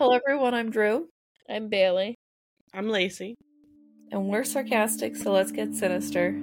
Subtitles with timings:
[0.00, 0.54] Hello, everyone.
[0.54, 1.10] I'm Drew,
[1.46, 2.14] I'm Bailey.
[2.72, 3.34] I'm Lacey.
[4.10, 6.40] and we're sarcastic, so let's get sinister.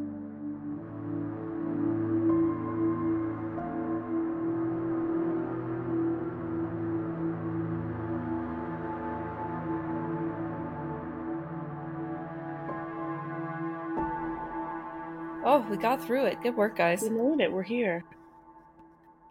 [15.44, 16.40] Oh, we got through it.
[16.44, 17.02] Good work, guys.
[17.02, 17.52] We made it.
[17.52, 18.04] We're here.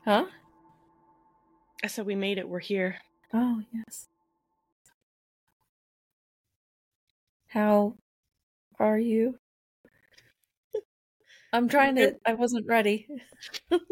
[0.04, 0.24] Huh?
[1.84, 2.48] I said we made it.
[2.48, 2.96] We're here.
[3.32, 4.08] Oh, yes.
[7.56, 7.94] How
[8.78, 9.38] are you?
[11.54, 12.16] I'm trying to.
[12.26, 13.08] I wasn't ready.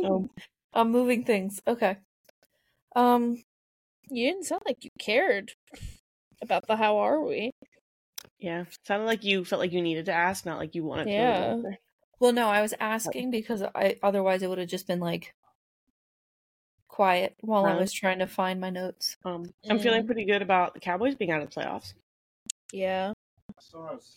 [0.02, 0.28] Oh,
[0.74, 1.62] I'm moving things.
[1.66, 1.96] Okay.
[2.94, 3.42] Um.
[4.10, 5.52] You didn't sound like you cared
[6.42, 7.52] about the how are we.
[8.38, 8.66] yeah.
[8.84, 11.54] Sounded like you felt like you needed to ask, not like you wanted Yeah.
[11.54, 11.62] to.
[11.64, 11.76] Yeah.
[12.20, 15.32] Well, no, I was asking because I otherwise it would have just been like
[16.88, 19.16] quiet while I was trying to find my notes.
[19.24, 21.94] Um, I'm feeling pretty good about the Cowboys being out of the playoffs.
[22.72, 23.13] Yeah.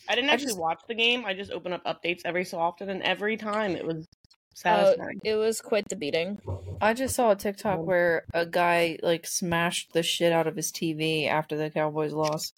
[0.08, 1.26] I didn't I actually just- watch the game.
[1.26, 5.20] I just open up updates every so often, and every time it was Uh, satisfying.
[5.24, 6.42] it was quite the beating.
[6.82, 10.56] I just saw a TikTok Um, where a guy like smashed the shit out of
[10.56, 12.56] his TV after the Cowboys lost.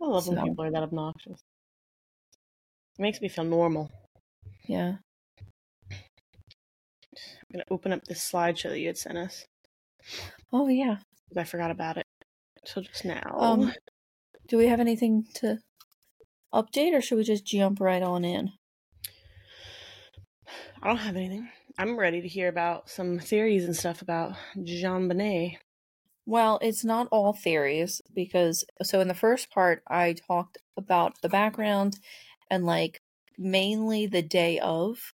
[0.00, 1.40] I love when people are that obnoxious.
[2.98, 3.90] It makes me feel normal.
[4.66, 4.98] Yeah.
[5.90, 9.46] I'm gonna open up this slideshow that you had sent us
[10.52, 10.98] Oh yeah.
[11.36, 12.06] I forgot about it.
[12.64, 13.22] So just now.
[13.38, 13.72] Um,
[14.46, 15.58] do we have anything to
[16.52, 18.52] update, or should we just jump right on in?
[20.82, 21.50] I don't have anything.
[21.78, 25.58] I'm ready to hear about some theories and stuff about JonBenét.
[26.26, 31.28] Well, it's not all theories because so in the first part I talked about the
[31.28, 31.98] background
[32.50, 33.02] and like
[33.38, 35.14] mainly the day of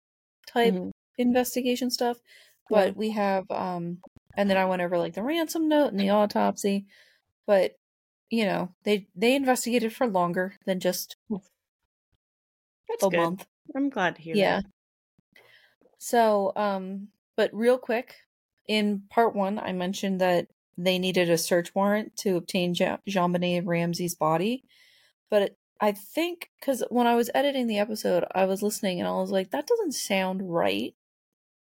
[0.48, 0.92] type Mhm.
[1.18, 2.20] investigation stuff,
[2.70, 2.84] Yeah.
[2.88, 4.04] but we have um
[4.38, 6.88] and then I went over like the ransom note and the autopsy,
[7.48, 7.79] but
[8.30, 11.18] you know, they they investigated for longer than just
[12.88, 13.18] That's a good.
[13.18, 13.48] month.
[13.76, 14.62] I'm glad to hear Yeah.
[14.62, 14.66] that.
[15.98, 18.16] So, um, but real quick,
[18.68, 24.16] in part one, I mentioned that they needed a search warrant to obtain JonBenét Ramsey's
[24.16, 24.64] body.
[25.30, 29.08] But it, I think, because when I was editing the episode, I was listening and
[29.08, 30.96] I was like, that doesn't sound right.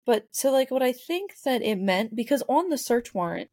[0.05, 3.49] But so, like, what I think that it meant, because on the search warrant,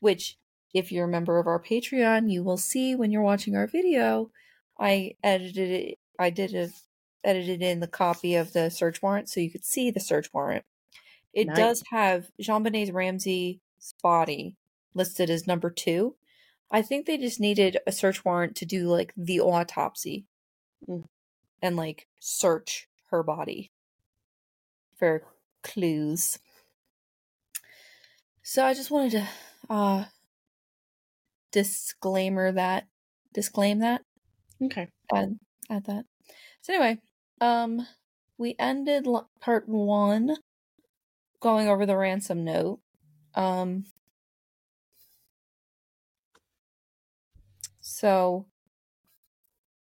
[0.00, 0.36] which,
[0.74, 4.30] if you're a member of our Patreon, you will see when you're watching our video,
[4.78, 6.70] I edited it, I did a
[7.24, 10.64] edited in the copy of the search warrant so you could see the search warrant.
[11.32, 11.56] It Nice.
[11.56, 13.58] does have JonBenét Ramsey's
[14.02, 14.56] body
[14.94, 16.16] listed as number two.
[16.70, 20.26] I think they just needed a search warrant to do like the autopsy
[20.88, 21.04] Mm.
[21.60, 23.70] and like search her body
[24.98, 25.22] for
[25.62, 26.38] clues.
[28.42, 29.28] So I just wanted to
[29.70, 30.04] uh
[31.52, 32.88] disclaimer that
[33.34, 34.02] disclaim that
[34.60, 34.88] Okay.
[35.14, 35.38] add
[35.70, 36.06] add that.
[36.62, 37.00] So anyway,
[37.40, 37.86] um,
[38.38, 40.36] we ended l- part one
[41.40, 42.80] going over the ransom note.
[43.34, 43.86] Um,
[47.80, 48.46] so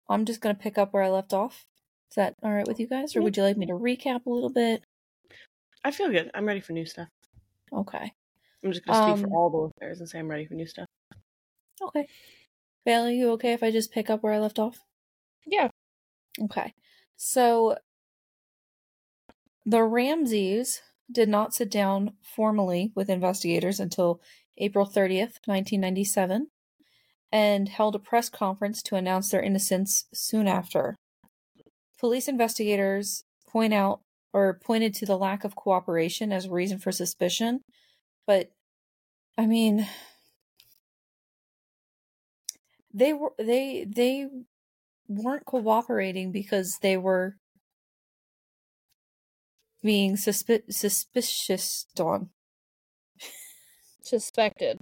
[0.09, 1.65] I'm just gonna pick up where I left off.
[2.09, 4.29] Is that all right with you guys, or would you like me to recap a
[4.29, 4.83] little bit?
[5.83, 6.31] I feel good.
[6.33, 7.09] I'm ready for new stuff.
[7.71, 8.13] Okay,
[8.63, 10.65] I'm just gonna speak Um, for all the listeners and say I'm ready for new
[10.67, 10.87] stuff.
[11.81, 12.07] Okay.
[12.85, 14.79] Bailey, you okay if I just pick up where I left off?
[15.45, 15.69] Yeah.
[16.41, 16.73] Okay.
[17.15, 17.77] So
[19.65, 20.81] the Ramseys
[21.11, 24.21] did not sit down formally with investigators until
[24.57, 26.47] April 30th, 1997,
[27.31, 30.95] and held a press conference to announce their innocence soon after.
[31.99, 34.01] Police investigators point out
[34.31, 37.61] or pointed to the lack of cooperation as a reason for suspicion,
[38.27, 38.51] but
[39.37, 39.87] I mean
[42.93, 44.27] they were they they
[45.07, 47.35] weren't cooperating because they were
[49.81, 52.29] being suspi- suspicious on
[54.03, 54.79] Suspected.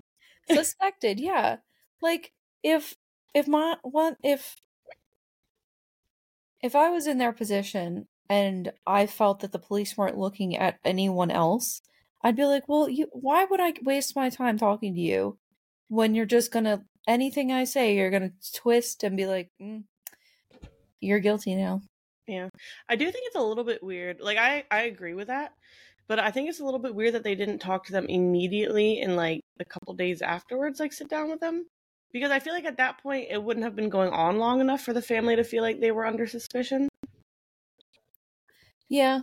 [0.49, 1.57] suspected yeah
[2.01, 2.31] like
[2.63, 2.95] if
[3.33, 4.55] if my one if
[6.61, 10.79] if i was in their position and i felt that the police weren't looking at
[10.85, 11.81] anyone else
[12.23, 15.37] i'd be like well you why would i waste my time talking to you
[15.89, 19.83] when you're just gonna anything i say you're gonna twist and be like mm,
[20.99, 21.81] you're guilty now
[22.27, 22.49] Yeah.
[22.89, 24.19] I do think it's a little bit weird.
[24.19, 25.53] Like I I agree with that,
[26.07, 28.99] but I think it's a little bit weird that they didn't talk to them immediately
[29.01, 31.65] and like a couple days afterwards like sit down with them
[32.11, 34.81] because I feel like at that point it wouldn't have been going on long enough
[34.81, 36.89] for the family to feel like they were under suspicion.
[38.89, 39.21] yeah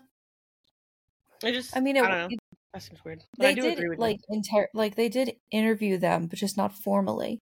[1.43, 2.29] I just i mean it, I don't know.
[2.31, 2.41] it-
[2.73, 3.23] That seems weird.
[3.39, 6.39] But I they do did agree with like inter- like they did interview them but
[6.39, 7.41] just not formally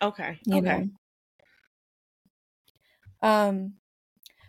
[0.00, 0.38] Okay.
[0.44, 0.88] you okay.
[3.22, 3.28] know.
[3.28, 3.74] Um,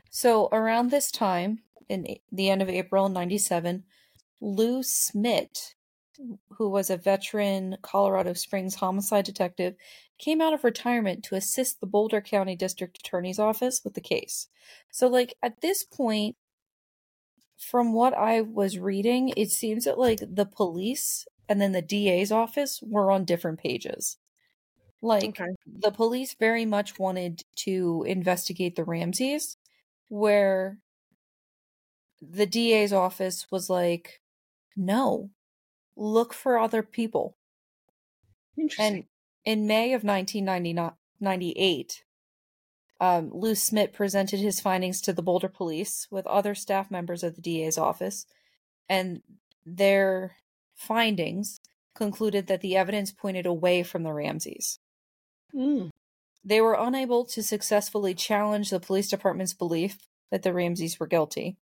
[0.09, 1.59] so around this time,
[1.89, 3.83] in the end of April '97,
[4.41, 5.75] Lou Smit,
[6.57, 9.75] who was a veteran Colorado Springs homicide detective,
[10.17, 14.47] came out of retirement to assist the Boulder County District Attorney's Office with the case.
[14.91, 16.35] So, like at this point,
[17.57, 22.31] from what I was reading, it seems that like the police and then the DA's
[22.31, 24.17] office were on different pages.
[25.01, 25.55] Like Okay.
[25.65, 29.57] the police very much wanted to investigate the Ramseys,
[30.09, 30.79] where
[32.21, 34.21] the DA's office was like,
[34.75, 35.31] no,
[35.95, 37.37] look for other people.
[38.57, 38.77] Interesting.
[38.77, 39.05] And
[39.45, 42.03] in May of 1998,
[42.99, 47.35] um, Lou Smit presented his findings to the Boulder police with other staff members of
[47.35, 48.25] the DA's office,
[48.89, 49.21] and
[49.65, 50.37] their
[50.75, 51.59] findings
[51.95, 54.79] concluded that the evidence pointed away from the Ramseys.
[55.55, 55.89] Mm.
[56.43, 59.97] They were unable to successfully challenge the police department's belief
[60.31, 61.57] that the Ramseys were guilty.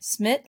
[0.00, 0.48] Smit,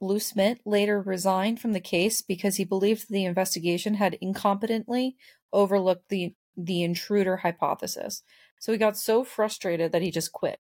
[0.00, 5.14] Lou Smit, later resigned from the case because he believed the investigation had incompetently
[5.52, 8.22] overlooked the the intruder hypothesis.
[8.58, 10.60] So he got so frustrated that he just quit.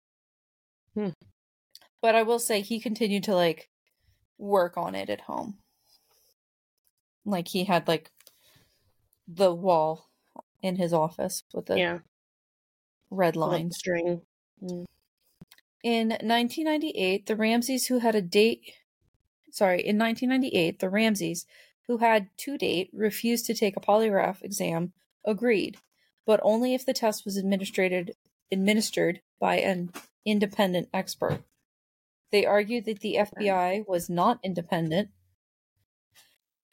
[0.95, 1.11] Hmm.
[2.01, 3.69] But I will say he continued to like
[4.39, 5.59] work on it at home.
[7.25, 8.11] Like he had like
[9.27, 10.08] the wall
[10.63, 11.99] in his office with the yeah.
[13.11, 13.77] red lines.
[13.77, 14.23] string.
[14.63, 14.85] Mm.
[15.85, 18.73] In 1998, the Ramseys who had a date
[19.51, 21.47] sorry, in 1998, the Ramseys
[21.87, 24.93] who had to date refused to take a polygraph exam
[25.25, 25.79] agreed,
[26.27, 28.13] but only if the test was administered
[28.51, 29.91] administered by an
[30.25, 31.43] independent expert.
[32.31, 35.11] They argued that the FBI was not independent.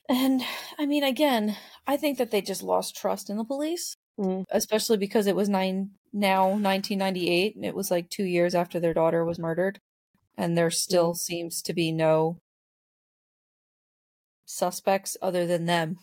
[0.10, 0.44] And
[0.78, 1.57] I mean again,
[1.88, 4.46] I think that they just lost trust in the police Mm.
[4.50, 8.94] especially because it was nine now 1998 and it was like two years after their
[8.94, 9.78] daughter was murdered
[10.38, 12.38] and there still seems to be no
[14.46, 15.98] suspects other than them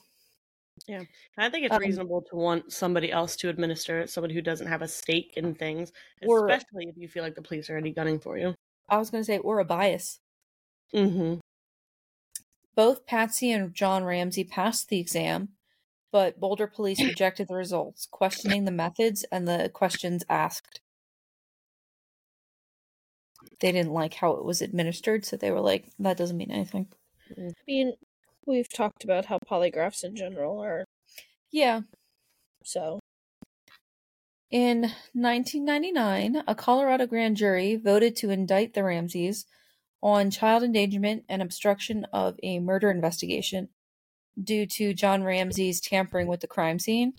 [0.86, 1.04] Yeah,
[1.38, 4.66] I think it's Um, reasonable to want somebody else to administer it, somebody who doesn't
[4.66, 5.92] have a stake in things,
[6.26, 8.54] Or- especially if you feel like the police are already gunning for you.
[8.88, 10.18] i was going to say or a bias
[10.94, 11.40] Mm-hmm.
[12.74, 15.48] Both patsy and john ramsey passed the exam
[16.12, 20.80] but boulder police rejected the results questioning the methods and the questions asked.
[23.60, 26.88] They didn't like how it was administered so they were like that doesn't mean anything.
[27.36, 27.50] Mm.
[27.50, 27.92] I mean,
[28.46, 30.84] we've talked about how polygraphs in general are
[31.50, 31.80] yeah.
[32.64, 33.00] So.
[34.50, 34.82] In
[35.14, 39.46] 1999, a Colorado grand jury voted to indict the Ramseys
[40.02, 43.68] on child endangerment and obstruction of a murder investigation
[44.42, 47.14] due to John Ramsey's tampering with the crime scene.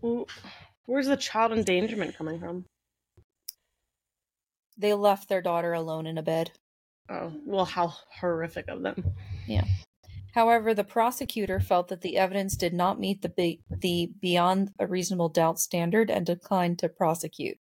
[0.00, 0.26] Well,
[0.86, 2.64] where's the child endangerment coming from?
[4.76, 6.50] They left their daughter alone in a bed.
[7.08, 9.04] Oh, well, how horrific of them.
[9.46, 9.64] Yeah.
[10.34, 14.86] However, the prosecutor felt that the evidence did not meet the be- the beyond a
[14.86, 17.58] reasonable doubt standard and declined to prosecute.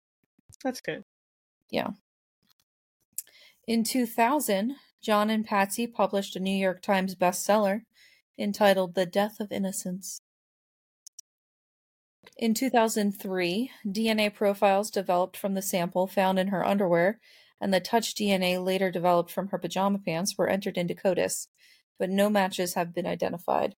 [0.63, 1.04] That's good.
[3.69, 7.83] In 2000, John and Patsy published a New York Times bestseller
[8.36, 10.21] entitled The Death of Innocence.
[12.36, 17.20] In 2003, DNA profiles developed from the sample found in her underwear
[17.62, 21.50] and the touch DNA later developed from her pajama pants were entered into CODIS,
[22.00, 23.75] but no matches have been identified.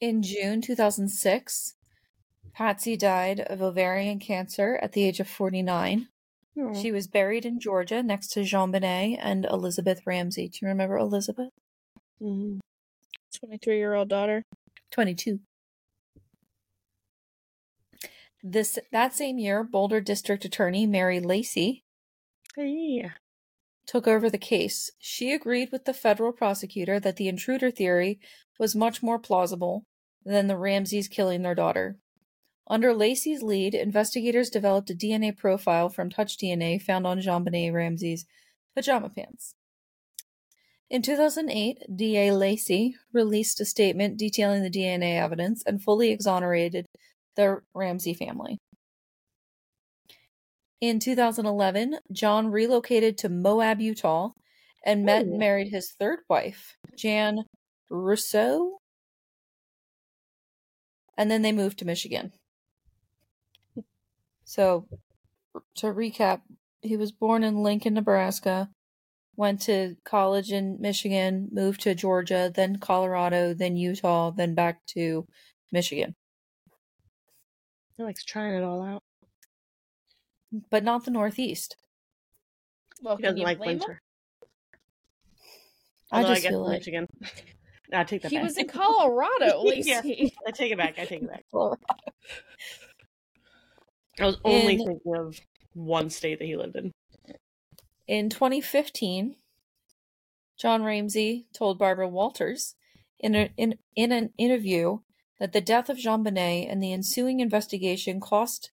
[0.00, 1.74] In June 2006,
[2.56, 6.08] Patsy died of ovarian cancer at the age of 49.
[6.58, 6.72] Oh.
[6.72, 10.48] She was buried in Georgia next to JonBenét and Elizabeth Ramsey.
[10.48, 11.50] Do you remember Elizabeth?
[12.18, 12.60] Mhm.
[13.34, 14.42] 23 year old daughter.
[14.90, 15.40] 22.
[18.42, 21.84] This that same year, Boulder District Attorney Mary Lacy
[22.54, 23.10] Hey.
[23.84, 24.90] took over the case.
[24.98, 28.18] She agreed with the federal prosecutor that the intruder theory
[28.58, 29.84] was much more plausible
[30.24, 31.98] than the Ramseys killing their daughter.
[32.68, 38.26] Under Lacy's lead, investigators developed a DNA profile from touch DNA found on JonBenét Ramsey's
[38.74, 39.54] pajama pants.
[40.90, 46.86] In 2008, DA Lacy released a statement detailing the DNA evidence and fully exonerated
[47.36, 48.58] the Ramsey family.
[50.80, 54.30] In 2011, John relocated to Moab, Utah,
[54.84, 57.44] and met and married his third wife, Jan
[57.90, 58.78] Rousseau.
[61.16, 62.32] And then they moved to Michigan.
[64.46, 64.86] So,
[65.76, 66.42] to recap,
[66.80, 68.70] he was born in Lincoln, Nebraska,
[69.36, 75.26] went to college in Michigan, moved to Georgia, then Colorado, then Utah, then back to
[75.72, 76.14] Michigan.
[77.96, 79.02] He likes trying it all out.
[80.70, 81.76] But not the Northeast.
[83.02, 83.78] Well, He doesn't like blame him?
[83.80, 84.00] winter.
[86.12, 87.06] I Although just guess feel like Michigan.
[87.88, 88.44] No, I take that He back.
[88.46, 90.00] was in Colorado, Yeah.
[90.02, 90.34] Lacey.
[90.44, 90.98] I take it back.
[90.98, 91.44] I take it back.
[91.52, 91.78] Colorado.
[94.20, 95.40] I was only In- thinking of
[95.74, 96.92] one state that he lived in.
[98.06, 99.36] In 2015,
[100.56, 102.76] John Ramsey told Barbara Walters
[103.18, 105.00] in, a, in, in an interview
[105.38, 108.70] that the death of JonBenét and the ensuing investigation cost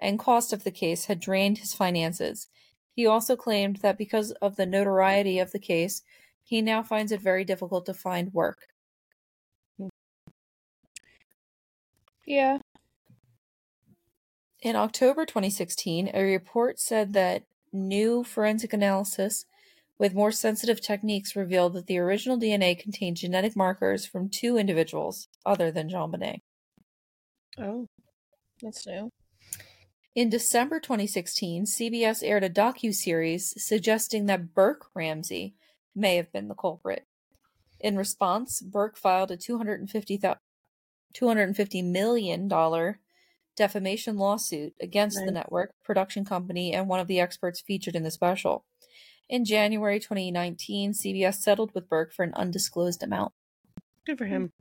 [0.00, 2.48] and cost of the case had drained his finances.
[2.96, 6.02] He also claimed that because of the notoriety of the case,
[6.42, 8.66] he now finds it very difficult to find work.
[12.26, 12.58] Yeah.
[14.62, 19.46] In October 2016, a report said that new forensic analysis
[19.98, 25.28] with more sensitive techniques revealed that the original DNA contained genetic markers from two individuals
[25.46, 26.40] other than JonBenét.
[27.58, 27.86] Oh.
[28.62, 29.10] That's new.
[30.14, 35.54] In December 2016, CBS aired a docu-series suggesting that Burke Ramsey
[35.94, 37.06] may have been the culprit.
[37.78, 40.36] In response, Burke filed a $250,
[41.14, 42.48] $250 million
[43.60, 48.10] defamation lawsuit against the network, production company, and one of the experts featured in the
[48.10, 48.64] special.
[49.28, 53.34] In January 2019, CBS settled with Burke for an undisclosed amount.
[54.06, 54.32] Good for hmm.
[54.32, 54.52] him.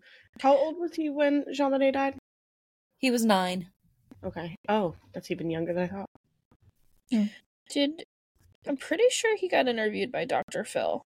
[0.42, 2.18] How old was he when JonBenét died?
[2.98, 3.70] He was nine.
[4.22, 4.58] Okay.
[4.68, 6.10] Oh, that's even younger than I thought.
[7.10, 7.24] Hmm.
[7.70, 8.04] Did
[8.68, 10.66] I'm pretty sure he got interviewed by Dr.
[10.66, 11.04] Phil.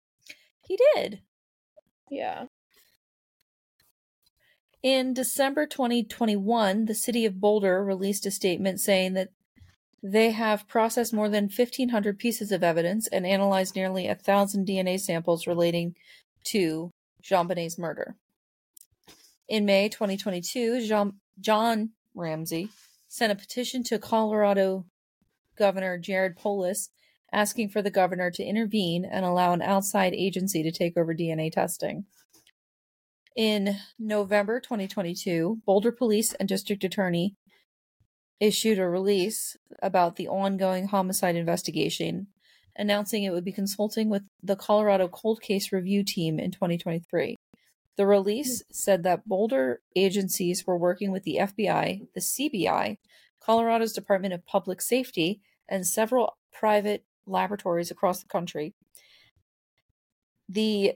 [0.61, 1.19] He did.
[2.09, 2.45] Yeah.
[4.83, 9.29] In December 2021, the city of Boulder released a statement saying that
[10.01, 14.99] they have processed more than 1,500 pieces of evidence and analyzed nearly a thousand DNA
[14.99, 15.95] samples relating
[16.45, 16.89] to
[17.23, 18.15] JonBenét's murder.
[19.47, 22.69] In May 2022, Jean, John Ramsey
[23.07, 24.85] sent a petition to Colorado
[25.55, 26.89] Governor Jared Polis
[27.31, 31.51] asking for the governor to intervene and allow an outside agency to take over DNA
[31.51, 32.05] testing.
[33.35, 37.35] In November 2022, Boulder Police and District Attorney
[38.41, 42.27] issued a release about the ongoing homicide investigation,
[42.75, 47.37] announcing it would be consulting with the Colorado Cold Case Review Team in 2023.
[47.97, 52.97] The release said that Boulder agencies were working with the FBI, the CBI,
[53.39, 58.73] Colorado's Department of Public Safety, and several private laboratories across the country.
[60.49, 60.95] The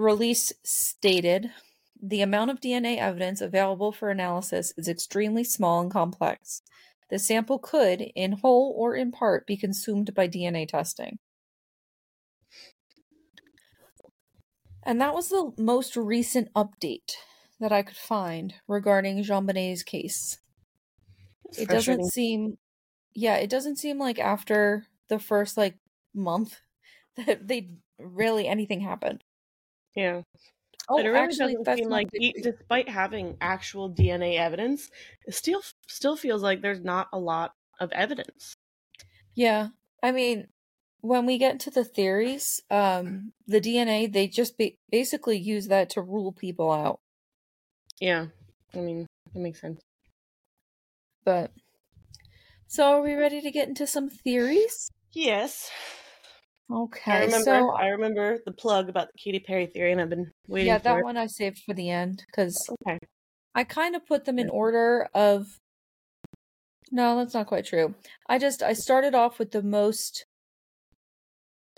[0.00, 1.50] release stated
[2.02, 6.62] the amount of DNA evidence available for analysis is extremely small and complex.
[7.10, 11.18] The sample could, in whole or in part, be consumed by DNA testing.
[14.82, 17.12] And that was the most recent update
[17.58, 20.38] that I could find regarding JonBenét's case.
[21.58, 22.56] It doesn't seem,
[23.14, 25.76] yeah, it doesn't seem like after the first like
[26.14, 26.60] month
[27.16, 29.22] that they really anything happened.
[29.94, 30.22] Yeah.
[30.88, 34.90] Oh, it actually, doesn't seem like, e- despite having actual DNA evidence,
[35.26, 38.54] it still still feels like there's not a lot of evidence.
[39.34, 39.68] Yeah,
[40.02, 40.48] I mean,
[41.00, 45.90] when we get to the theories, um, the DNA they just ba- basically use that
[45.90, 47.00] to rule people out.
[48.00, 48.28] Yeah.
[48.74, 49.80] I mean, that makes sense.
[51.24, 51.52] But
[52.66, 54.90] so, are we ready to get into some theories?
[55.12, 55.70] Yes.
[56.72, 60.10] Okay, I remember so I remember the plug about the Katy Perry theory and I've
[60.10, 61.04] been waiting yeah, for that it.
[61.04, 62.98] one I saved for the end because Okay.
[63.54, 65.46] I kind of put them in order of.
[66.92, 67.94] No, that's not quite true.
[68.28, 70.24] I just I started off with the most.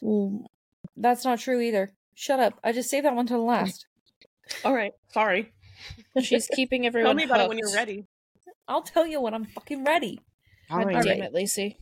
[0.03, 0.47] Well,
[0.97, 1.93] that's not true either.
[2.15, 2.59] Shut up!
[2.63, 3.87] I just saved that one to the last.
[4.65, 4.93] All right.
[5.09, 5.53] Sorry.
[6.21, 8.05] She's keeping everyone Tell me about it when you're ready.
[8.69, 10.21] I'll tell you when I'm fucking ready.
[10.71, 11.05] All God right.
[11.05, 11.79] damn it, Lacey.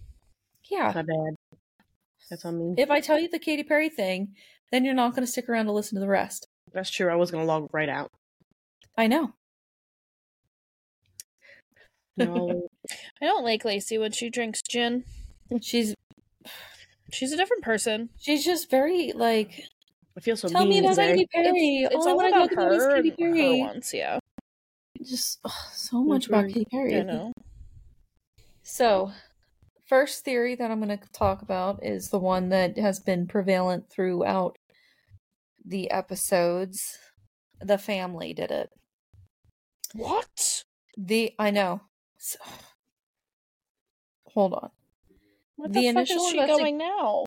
[0.70, 0.92] Yeah.
[0.94, 1.34] My bad.
[2.30, 2.74] That's on me.
[2.78, 4.34] If I tell you the Katy Perry thing,
[4.70, 6.46] then you're not going to stick around to listen to the rest.
[6.72, 7.10] That's true.
[7.10, 8.12] I was gonna log right out.
[8.96, 9.32] I know.
[12.16, 12.68] No.
[13.22, 15.04] I don't like Lacey when she drinks gin.
[15.60, 15.94] She's
[17.12, 18.10] She's a different person.
[18.18, 19.64] she's just very like.
[20.16, 20.96] I feel so Tell me about.
[20.96, 21.82] Katy Perry.
[21.84, 23.34] It's, it's all I all want to about talk about is her Katy and her
[23.34, 23.60] Perry.
[23.60, 24.18] once, yeah.
[25.02, 26.46] Just ugh, so much about.
[26.48, 26.96] Katy Perry.
[26.98, 27.32] I know.
[28.62, 29.10] So,
[29.90, 33.90] first theory that I'm going to talk about is the one that has been prevalent
[33.90, 34.56] throughout
[35.66, 36.96] the episodes.
[37.60, 38.70] The family did it.
[39.92, 40.62] What?
[40.96, 41.80] The I know.
[42.18, 42.38] So,
[44.26, 44.70] hold on.
[45.56, 47.24] What The the, fuck initial is she investi- going now?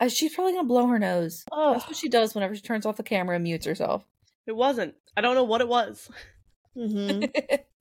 [0.00, 1.44] Uh, she's probably gonna blow her nose.
[1.52, 4.04] Oh, That's what she does whenever she turns off the camera and mutes herself.
[4.46, 4.94] It wasn't.
[5.16, 6.08] I don't know what it was.
[6.74, 7.24] hmm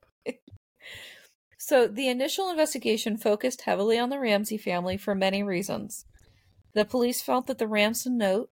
[1.68, 6.06] so the initial investigation focused heavily on the Ramsey family for many reasons.
[6.74, 8.50] The police felt that the ransom note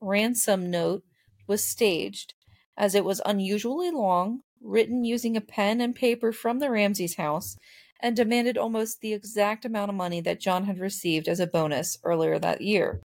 [0.00, 1.04] ransom note
[1.46, 2.34] was staged
[2.76, 7.56] as it was unusually long, written using a pen and paper from the Ramsey's house,
[8.02, 11.96] and demanded almost the exact amount of money that John had received as a bonus
[12.02, 13.00] earlier that year.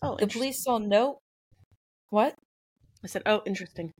[0.00, 1.18] Oh, The police saw no
[2.10, 2.36] What?
[3.02, 3.90] I said, "Oh, interesting."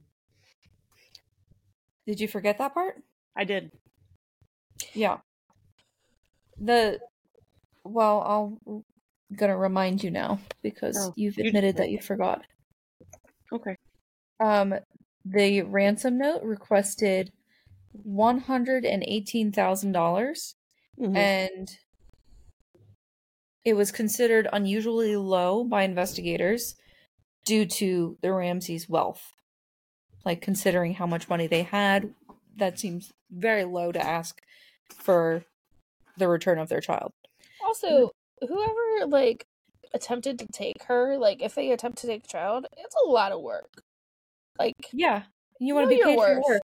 [2.07, 3.03] Did you forget that part?
[3.35, 3.73] I did.
[4.95, 5.19] Yeah.
[6.59, 7.01] The
[7.85, 8.85] well, I'll
[9.35, 12.45] gonna remind you now because Oh, you've you- admitted that you forgot.
[13.51, 13.77] Okay.
[14.41, 14.75] Um,
[15.25, 17.33] the ransom note requested
[17.93, 20.55] one hundred and eighteen thousand dollars,
[20.99, 21.17] Mhm.
[21.17, 21.79] and
[23.65, 26.75] it was considered unusually low by investigators
[27.45, 29.33] due to the Ramseys' wealth.
[30.25, 32.15] Like considering how much money they had,
[32.57, 34.41] that seems very low to ask
[34.93, 35.45] for
[36.17, 37.13] the return of their child.
[37.65, 39.45] Also, whoever like
[39.95, 43.33] attempted to take her, like if they attempt to take a child, it's a lot
[43.33, 43.83] of work.
[44.59, 45.23] Like Yeah,
[45.59, 46.63] you want to be paid for work.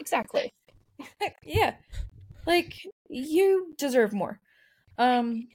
[0.00, 0.50] exactly.
[1.44, 1.74] yeah,
[2.46, 2.74] like
[3.08, 4.38] you deserve more.
[4.98, 5.48] Um,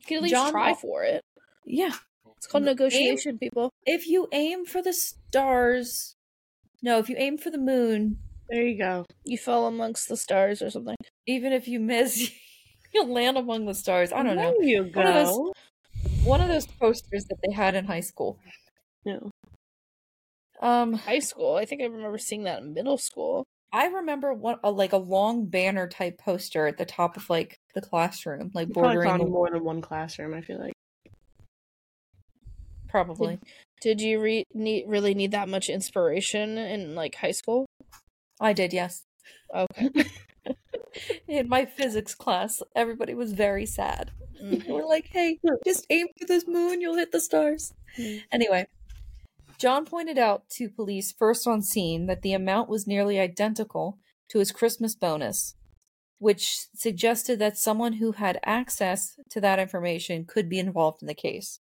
[0.00, 1.22] You can at least John try for it.
[1.64, 1.92] yeah.
[2.36, 3.70] It's called Aim- negotiation, people.
[3.86, 6.14] If you aim for the stars,
[6.82, 9.06] no, if you aim for the moon, There you go.
[9.24, 10.96] You fall amongst the stars or something.
[11.26, 12.30] even if you miss,
[12.94, 14.12] you'll land among the stars.
[14.12, 14.54] I don't know.
[14.58, 15.52] There you One of those- go.
[16.24, 18.38] One of those posters that they had in high school.
[19.04, 19.30] No.
[20.60, 21.56] Um, High school.
[21.56, 23.44] I think I remember seeing that in middle school.
[23.72, 27.58] I remember one a, like a long banner type poster at the top of like
[27.74, 30.32] the classroom, like You bordering found the, more than one classroom.
[30.32, 30.72] I feel like.
[32.88, 33.38] probably.
[33.82, 37.66] Did you re- need really need that much inspiration in like high school?
[38.44, 39.04] I did, yes.
[39.54, 39.88] Okay.
[41.28, 44.10] In my physics class, everybody was very sad.
[44.40, 44.66] Mm.
[44.66, 48.22] They were like, "Hey, just aim for this moon, you'll hit the stars." Mm.
[48.30, 48.66] Anyway,
[49.58, 54.40] John pointed out to police first on scene that the amount was nearly identical to
[54.40, 55.54] his Christmas bonus,
[56.18, 61.14] which suggested that someone who had access to that information could be involved in the
[61.14, 61.60] case.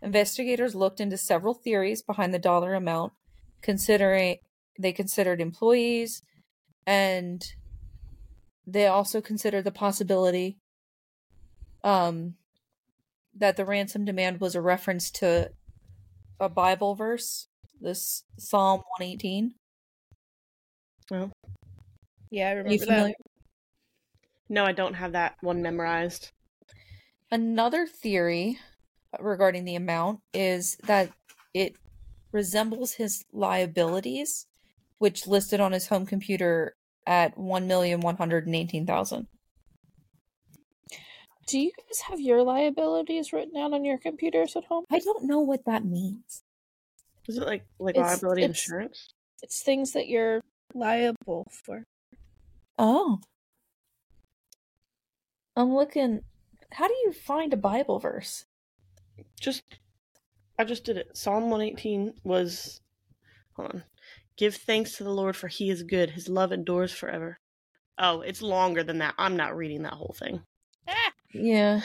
[0.00, 3.12] Investigators looked into several theories behind the dollar amount,
[3.60, 4.38] considering
[4.78, 6.22] they considered employees
[6.86, 7.42] and
[8.66, 10.58] they also considered the possibility
[11.84, 12.34] um
[13.34, 15.50] that the ransom demand was a reference to
[16.38, 17.48] a Bible verse,
[17.80, 19.54] this Psalm 118.
[21.10, 21.32] Well,
[22.30, 23.14] Yeah, I Are you remember that.
[24.48, 26.32] No, I don't have that one memorized.
[27.30, 28.58] Another theory
[29.18, 31.10] regarding the amount is that
[31.54, 31.74] it
[32.32, 34.46] resembles his liabilities,
[35.02, 36.76] which listed on his home computer
[37.08, 39.26] at one million one hundred and eighteen thousand.
[41.48, 44.84] Do you guys have your liabilities written down on your computers at home?
[44.92, 46.44] I don't know what that means.
[47.26, 49.12] Was it like like It's- liability it's- insurance?
[49.42, 50.40] It's things that you're
[50.72, 51.84] liable for.
[52.78, 53.18] Oh.
[55.56, 56.20] I'm looking.
[56.70, 58.44] How do you find a Bible verse?
[59.40, 59.64] Just,
[60.60, 61.16] I just did it.
[61.16, 62.80] Psalm one eighteen was.
[63.56, 63.82] Hold on.
[64.36, 66.10] Give thanks to the Lord for He is good.
[66.10, 67.38] His love endures forever.
[67.98, 69.14] Oh, it's longer than that.
[69.18, 70.44] I'm not reading that whole thing.
[70.86, 71.12] Ah!
[71.34, 71.82] Yeah.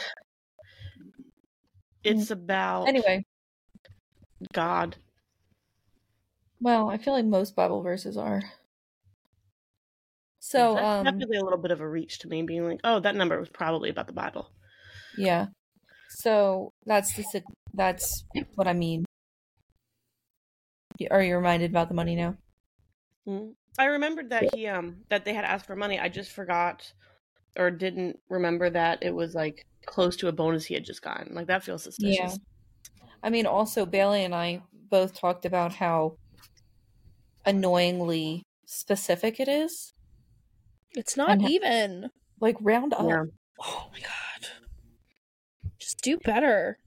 [2.04, 3.24] It's about Anyway,
[4.54, 4.98] God.
[6.60, 8.42] well, I feel like most Bible verses are.
[10.40, 13.00] So, That's um, definitely a little bit of a reach to me, being like, "Oh,
[13.02, 14.52] that number was probably about the Bible."
[15.18, 15.48] yeah.
[16.10, 19.06] So that's the that's what I mean.
[21.00, 22.38] Y- Are you reminded about the money now?
[23.28, 23.56] Mm.
[23.78, 26.00] I remembered that he um that they had asked for money.
[26.00, 26.94] I just forgot
[27.58, 31.36] or didn't remember that it was like close to a bonus he had just gotten.
[31.36, 32.38] Like that feels suspicious.
[32.38, 32.38] Yeah.
[33.24, 36.18] I mean, also Bailey and I both talked about how
[37.46, 39.94] annoyingly specific it is.
[40.96, 42.12] It's not And even.
[42.40, 43.08] Like round up.
[43.08, 43.24] Yeah.
[43.60, 44.48] Oh my god.
[45.80, 46.78] Just do better.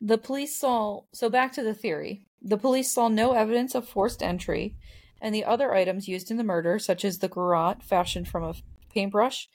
[0.00, 2.26] The police saw so back to the theory.
[2.40, 4.76] The police saw no evidence of forced entry,
[5.20, 8.54] and the other items used in the murder, such as the garrote fashioned from a
[8.92, 9.48] paintbrush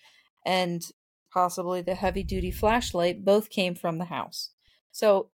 [0.45, 0.83] and
[1.31, 4.51] possibly the heavy duty flashlight, both came from the house.
[4.91, 5.29] So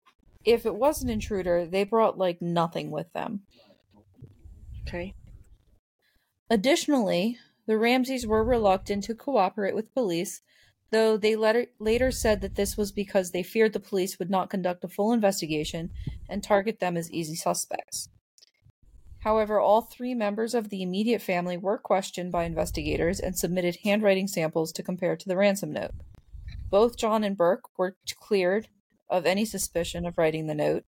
[0.44, 3.41] if it was an intruder, they brought like nothing with them.
[4.88, 5.15] Okay.
[6.50, 10.41] Additionally, the Ramseys were reluctant to cooperate with police,
[10.91, 14.50] though they later, later said that this was because they feared the police would not
[14.50, 15.91] conduct a full investigation
[16.30, 18.10] and target them as easy suspects.
[19.19, 24.28] However, all three members of the immediate family were questioned by investigators and submitted handwriting
[24.28, 25.95] samples to compare to the ransom note.
[26.69, 28.67] Both John and Burke were cleared
[29.10, 30.86] of any suspicion of writing the note,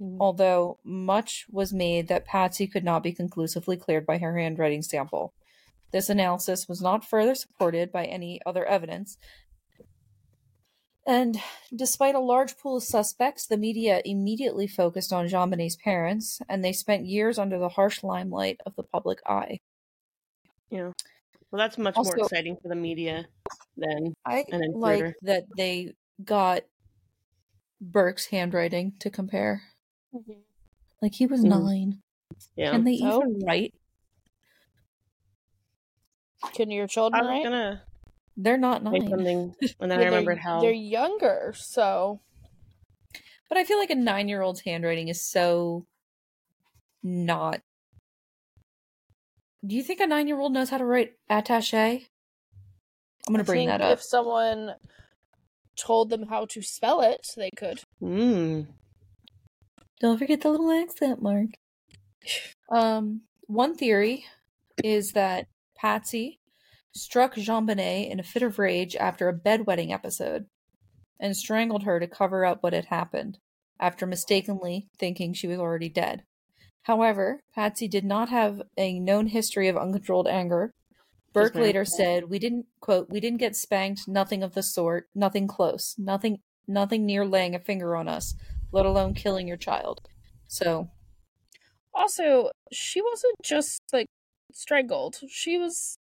[0.00, 0.18] Mhm.
[0.20, 5.32] although much was made that Patsy could not be conclusively cleared by her handwriting sample.
[5.92, 9.16] This analysis was not further supported by any other evidence.
[11.06, 11.40] And
[11.74, 16.74] despite a large pool of suspects, the media immediately focused on JonBenét's parents, and they
[16.74, 19.60] spent years under the harsh limelight of the public eye.
[20.70, 20.92] Yeah.
[21.50, 23.26] Well, that's much Also- more exciting for the media
[23.78, 26.64] than I An like that they got
[27.80, 29.62] Burke's handwriting to compare.
[31.00, 31.48] Like he was Mhm.
[31.48, 32.02] nine.
[32.56, 32.72] yeah.
[32.72, 33.22] Can they So?
[33.22, 33.72] even write?
[36.54, 37.44] Can your I children was write?
[37.44, 37.82] gonna
[38.36, 39.08] They're not say nine.
[39.10, 40.60] something, and then Yeah, I they're- remembered how.
[40.60, 42.20] they're younger, so
[43.48, 45.86] But I feel like a nine year old's handwriting is so
[47.02, 47.60] not.
[49.66, 52.06] Do you think a nine year old knows how to write attache?
[53.26, 53.98] I'm gonna I bring think that up.
[53.98, 54.74] If someone
[55.76, 57.80] told them how to spell it, they could.
[58.02, 58.66] Mm.
[60.00, 61.48] Don't forget the little accent mark.
[62.70, 64.26] Um, one theory
[64.84, 65.46] is that
[65.78, 66.40] Patsy
[66.92, 70.46] struck JonBenét in a fit of rage after a bedwetting episode
[71.20, 73.38] and strangled her to cover up what had happened
[73.80, 76.24] after mistakenly thinking she was already dead.
[76.82, 80.72] However, Patsy did not have a known history of uncontrolled anger.
[81.32, 85.46] Burke later said, "We didn't quote, we didn't get spanked, nothing of the sort, nothing
[85.46, 88.34] close, nothing nothing near laying a finger on us,
[88.72, 90.00] let alone killing your child."
[90.48, 90.90] So,
[91.94, 94.06] Also, she wasn't just like
[94.52, 95.16] strangled.
[95.28, 95.98] She was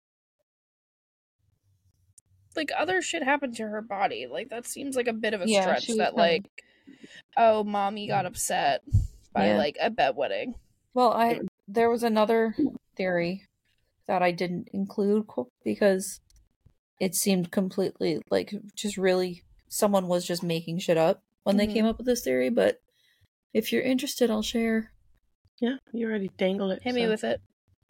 [2.55, 4.27] like other shit happened to her body.
[4.27, 6.63] Like that seems like a bit of a Yeah, stretch that kinda- like
[7.35, 8.81] oh, mommy got upset
[9.33, 9.57] by Yeah.
[9.57, 10.55] like a bedwetting.
[10.93, 12.55] Well, I there was another
[12.95, 13.43] theory
[14.07, 15.27] that I didn't include
[15.63, 16.19] because
[16.99, 21.73] it seemed completely like just really someone was just making shit up when they Mhm.
[21.73, 22.49] came up with this theory.
[22.49, 22.81] But
[23.53, 24.93] if you're interested, I'll share.
[25.59, 26.83] Yeah, you already dangled it.
[26.83, 27.41] Hit me with it.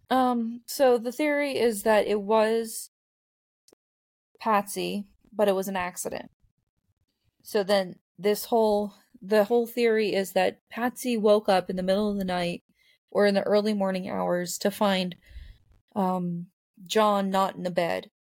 [0.10, 2.92] Um, so the theory is that it was
[4.40, 6.30] Patsy, but it was an accident.
[7.44, 12.12] So then this whole the whole theory is that Patsy woke up in the middle
[12.12, 12.64] of the night
[13.10, 15.16] or in the early morning hours to find
[15.96, 16.48] um
[16.86, 18.12] John not in the bed.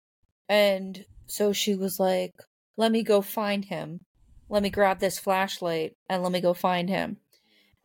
[0.49, 2.35] And so she was like,
[2.77, 4.01] "Let me go find him.
[4.49, 7.17] Let me grab this flashlight and let me go find him."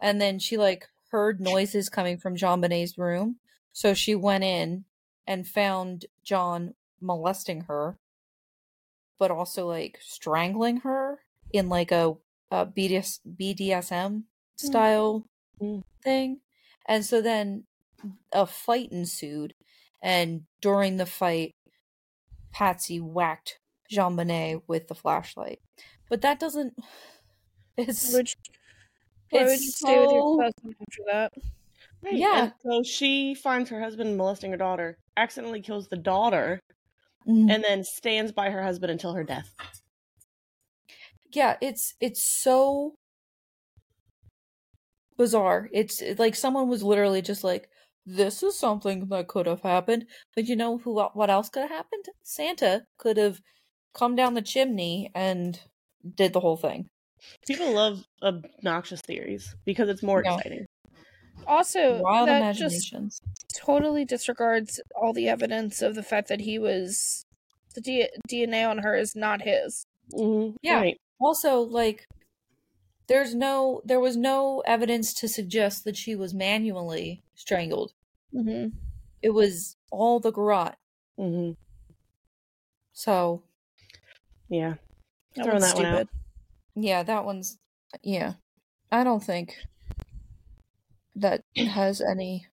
[0.01, 3.37] And then she like heard noises coming from JonBenét's room.
[3.73, 4.85] So she went in
[5.27, 7.99] and found John molesting her,
[9.19, 11.21] but also like strangling her
[11.53, 12.17] in like a,
[12.51, 14.25] a BDS, BDSM
[14.57, 15.27] style
[15.61, 15.83] Mm.
[16.03, 16.41] thing.
[16.87, 17.67] And so then
[18.33, 19.55] a fight ensued.
[20.03, 21.55] And during the fight,
[22.53, 25.61] Patsy whacked JonBenét with the flashlight.
[26.09, 26.75] But that doesn't.
[27.79, 28.13] It's.
[28.13, 28.29] Would
[29.31, 31.33] why would you it's stay with your husband after that?
[32.03, 32.41] Right, Yeah.
[32.41, 36.61] and so she finds her husband molesting her daughter, accidentally kills the daughter,
[37.29, 37.51] Mm.
[37.51, 39.55] and then stands by her husband until her death.
[41.33, 42.95] yeah it's it's so
[45.17, 47.69] bizarre it's like someone was literally just like
[48.05, 51.71] this is something that could have happened but you know who what else could have
[51.71, 53.41] happened santa could have
[53.95, 55.61] come down the chimney and
[56.17, 56.89] did the whole thing
[57.47, 60.37] People love obnoxious theories because it's more Yeah.
[60.37, 60.67] exciting.
[61.47, 62.95] Also, wild that just
[63.57, 67.25] totally disregards all the evidence of the fact that he was
[67.75, 69.85] the D- DNA on her is not his.
[70.13, 70.81] Mhm, Yeah.
[70.81, 71.01] Right.
[71.21, 72.05] also like
[73.09, 77.93] there's no there was no evidence to suggest that she was manually strangled
[78.35, 78.77] Mm-hmm.
[79.23, 80.75] it was all the garrote
[81.17, 81.53] hmm
[82.93, 83.43] so
[84.49, 84.75] Yeah.
[85.37, 86.09] That Throwing one's that one out.
[86.75, 87.59] Yeah, that one's
[88.03, 88.35] yeah.
[88.91, 89.57] I don't think
[91.15, 92.47] that has any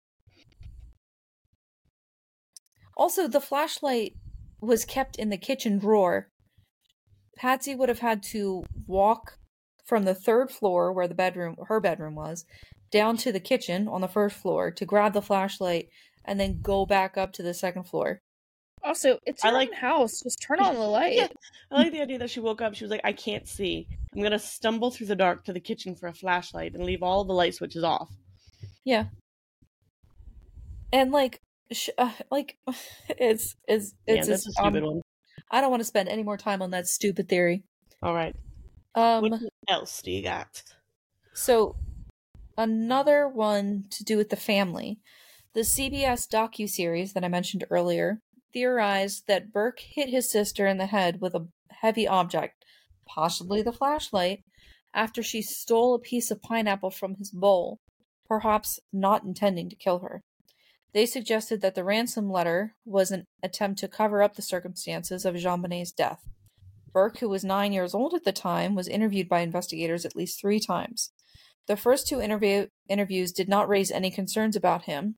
[2.96, 4.14] Also, the flashlight
[4.60, 6.28] was kept in the kitchen drawer.
[7.36, 9.38] Patsy would have had to walk
[9.84, 12.44] from the third floor where the bedroom her bedroom was
[12.90, 15.88] down to the kitchen on the first floor to grab the flashlight
[16.24, 18.20] and then go back up to the second floor.
[18.82, 20.22] Also, it's I your like- own house.
[20.22, 21.14] Just turn on the light.
[21.16, 21.28] Yeah.
[21.70, 22.74] I like the idea that she woke up.
[22.74, 23.86] She was like, I can't see.
[24.14, 27.02] I'm going to stumble through the dark to the kitchen for a flashlight and leave
[27.02, 28.08] all the light switches off.
[28.86, 29.06] Yeah.
[30.92, 31.40] And like
[31.72, 32.56] sh- uh, like
[33.08, 35.02] it's it's yeah, it's that's this, a stupid um, one.
[35.50, 37.64] I don't want to spend any more time on that stupid theory.
[38.02, 38.34] All right.
[38.94, 40.62] Um, what else do you got?
[41.34, 41.76] So,
[42.56, 45.00] another one to do with the family.
[45.52, 48.20] The CBS docu-series that I mentioned earlier
[48.52, 52.64] theorized that Burke hit his sister in the head with a heavy object,
[53.06, 54.44] possibly the flashlight,
[54.94, 57.80] after she stole a piece of pineapple from his bowl,
[58.28, 60.22] perhaps not intending to kill her.
[60.92, 65.34] They suggested that the ransom letter was an attempt to cover up the circumstances of
[65.34, 66.20] JonBenét's death.
[66.92, 70.40] Burke, who was nine years old at the time, was interviewed by investigators at least
[70.40, 71.10] three times.
[71.66, 75.16] The first two interview- interviews did not raise any concerns about him.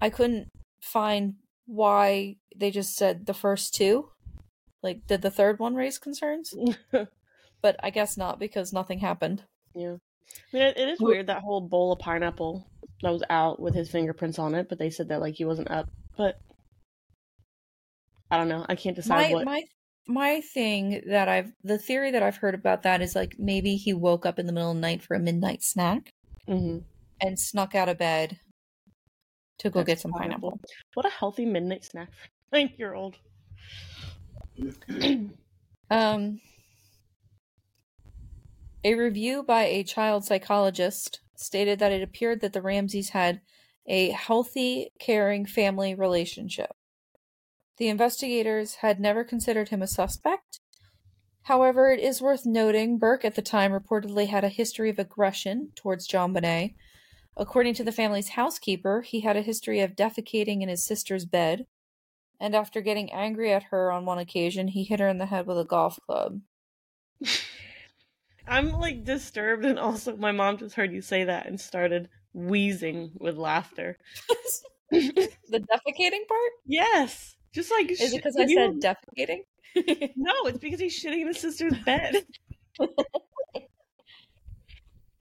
[0.00, 0.48] I couldn't
[0.80, 1.34] find
[1.66, 4.08] why they just said the first two.
[4.82, 6.54] Like, did the third one raise concerns?
[7.62, 9.44] but I guess not because nothing happened.
[9.74, 9.96] Yeah.
[10.52, 12.66] I mean, it, is weird that whole bowl of pineapple
[13.02, 15.70] that was out with his fingerprints on it, but they said that like he wasn't
[15.70, 15.88] up.
[16.16, 16.40] But
[18.30, 18.64] I don't know.
[18.68, 19.44] I can't decide My what.
[19.44, 19.62] my
[20.06, 23.92] my thing that I've the theory that I've heard about that is like maybe he
[23.94, 26.10] woke up in the middle of the night for a midnight snack
[26.46, 26.78] hmm
[27.20, 28.40] and snuck out of bed
[29.58, 30.50] to go That's get some pineapple.
[30.50, 30.60] pineapple.
[30.94, 33.16] What a healthy midnight snack for a nine year old.
[35.90, 36.40] Um,
[38.84, 43.40] a review by a child psychologist stated that it appeared that the Ramseys had
[43.86, 46.72] a healthy, caring family relationship.
[47.78, 50.60] The investigators had never considered him a suspect.
[51.42, 55.70] However, it is worth noting Burke at the time reportedly had a history of aggression
[55.74, 56.74] towards JonBenét.
[57.36, 61.66] According to the family's housekeeper, he had a history of defecating in his sister's bed,
[62.38, 65.46] and after getting angry at her on one occasion, he hit her in the head
[65.46, 66.40] with a golf club.
[68.46, 73.12] I'm like disturbed, and also my mom just heard you say that and started wheezing
[73.18, 73.98] with laughter.
[74.90, 76.52] the defecating part?
[76.66, 79.40] yes, just like Is it because I you- said defecating?
[80.16, 82.26] No, it's because he's shitting in his sister's bed.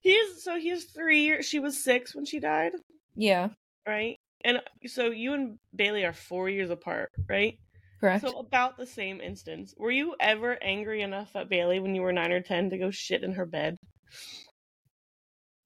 [0.01, 1.45] he's so he's three years.
[1.45, 2.73] She was six when she died,
[3.15, 3.49] yeah,
[3.87, 4.17] right?
[4.43, 7.57] And so you and Bailey are four years apart, right?
[8.01, 8.27] Correct.
[8.27, 9.75] So about the same instance.
[9.77, 12.89] Were you ever angry enough at Bailey when you were nine or ten to go
[12.89, 13.77] shit in her bed?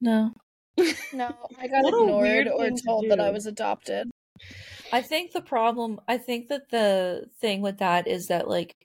[0.02, 0.34] no.
[1.14, 4.12] No, I got ignored or thing to told that I was adopted.
[4.92, 8.76] I think the problem, I think that the thing with that is that, like,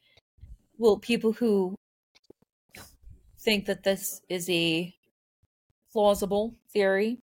[0.78, 1.74] well, people who
[3.40, 4.94] think that this is a
[5.92, 7.18] plausible theory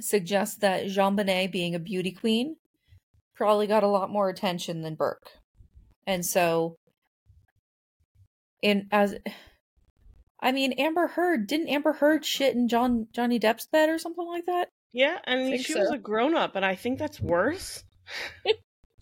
[0.00, 2.56] suggest that JonBenét, being a beauty queen,
[3.36, 5.30] probably got a lot more attention than Burke.
[6.06, 6.76] And so,
[8.62, 9.14] in as,
[10.40, 14.26] I mean, Amber Heard didn't Amber Heard shit in John Johnny Depp's bed or something
[14.26, 14.68] like that?
[14.92, 17.84] Yeah, I mean Think she was a grown up, and I think that's worse.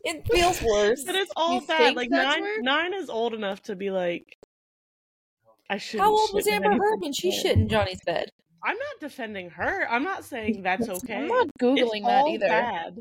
[0.05, 1.03] It feels worse.
[1.05, 1.97] But it's all You bad.
[1.97, 2.59] Like nine, worse?
[2.61, 4.37] nine is old enough to be like.
[5.70, 6.01] I should.
[6.01, 8.29] How old was Amber Heard when she shit in Johnny's bed?
[8.62, 9.87] I'm not defending her.
[9.90, 11.16] I'm not saying that's okay.
[11.16, 12.49] I'm not googling it's that all either.
[12.49, 12.99] Bad.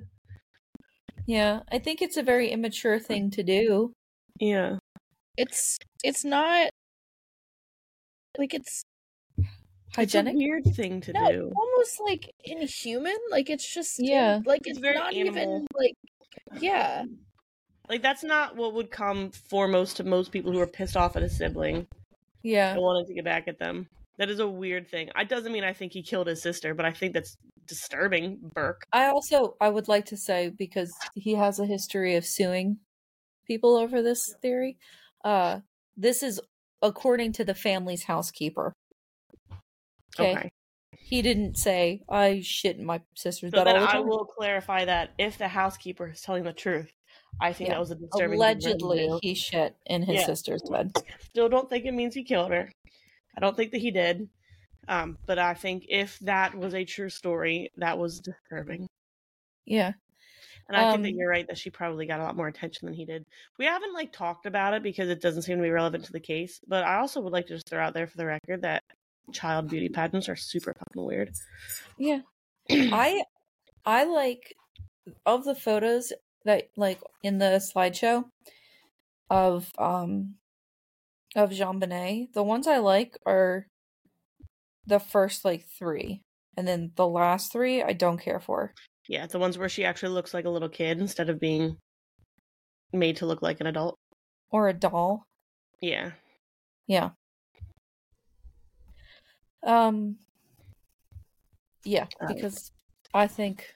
[1.26, 3.94] Yeah, I think it's a very immature thing to do.
[4.40, 4.78] Yeah.
[5.38, 6.70] It's it's not
[8.38, 8.84] like it's
[9.96, 10.34] Hygienic?
[10.34, 11.52] It's a weird thing to no, do.
[11.56, 13.16] almost like inhuman.
[13.30, 14.40] Like it's just Yeah.
[14.46, 15.28] like It's it's, very not animal.
[15.38, 15.94] even like
[16.60, 17.06] yeah.
[17.90, 21.24] Like that's not what would come foremost to most people who are pissed off at
[21.24, 21.88] a sibling
[22.42, 22.74] Yeah.
[22.76, 23.88] I wanted to get back at them.
[24.18, 25.10] That is a weird thing.
[25.16, 27.36] I doesn't mean I think he killed his sister, but I think that's
[27.68, 28.86] disturbing, Burke.
[28.92, 32.78] I also I would like to say because he has a history of suing
[33.48, 34.78] people over this theory.
[35.24, 35.60] Uh
[35.98, 36.42] this is
[36.82, 38.74] according to the family's housekeeper.
[40.20, 40.36] Okay.
[40.38, 40.50] Okay.
[41.00, 44.26] He didn't say I shit in my sister's So bed then all the I will
[44.26, 46.92] clarify that if the housekeeper is telling the truth,
[47.42, 47.76] I think Yeah.
[47.76, 50.26] that was a disturbing thing for him to Allegedly he shit in his Yeah.
[50.26, 50.92] sister's bed.
[51.22, 52.72] Still don't think it means he killed her.
[53.36, 54.30] I don't think that he did.
[54.88, 58.88] Um, but I think if that was a true story, that was disturbing.
[59.66, 59.94] Yeah.
[60.68, 62.86] And I think that Um, you're right that she probably got a lot more attention
[62.86, 63.26] than he did.
[63.60, 66.20] We haven't like talked about it because it doesn't seem to be relevant to the
[66.20, 66.62] case.
[66.68, 68.84] But I also would like to just throw out there for the record that
[69.32, 71.32] child beauty pageants are super fucking weird.
[71.98, 72.22] Yeah.
[72.70, 73.24] I
[73.86, 74.56] I like
[75.26, 76.14] of the photos
[76.46, 78.26] that like in the slideshow
[79.30, 80.36] of um
[81.36, 83.68] of JonBenét, the ones I like are
[84.86, 86.22] the first like three.
[86.56, 88.74] And then the last three I don't care for.
[89.08, 91.78] Yeah, the ones where she actually looks like a little kid instead of being
[92.92, 93.98] made to look like an adult.
[94.52, 95.24] Or a doll.
[95.82, 96.12] Yeah.
[96.88, 97.12] Yeah.
[99.66, 100.18] Um
[101.86, 102.72] yeah, because
[103.14, 103.74] I think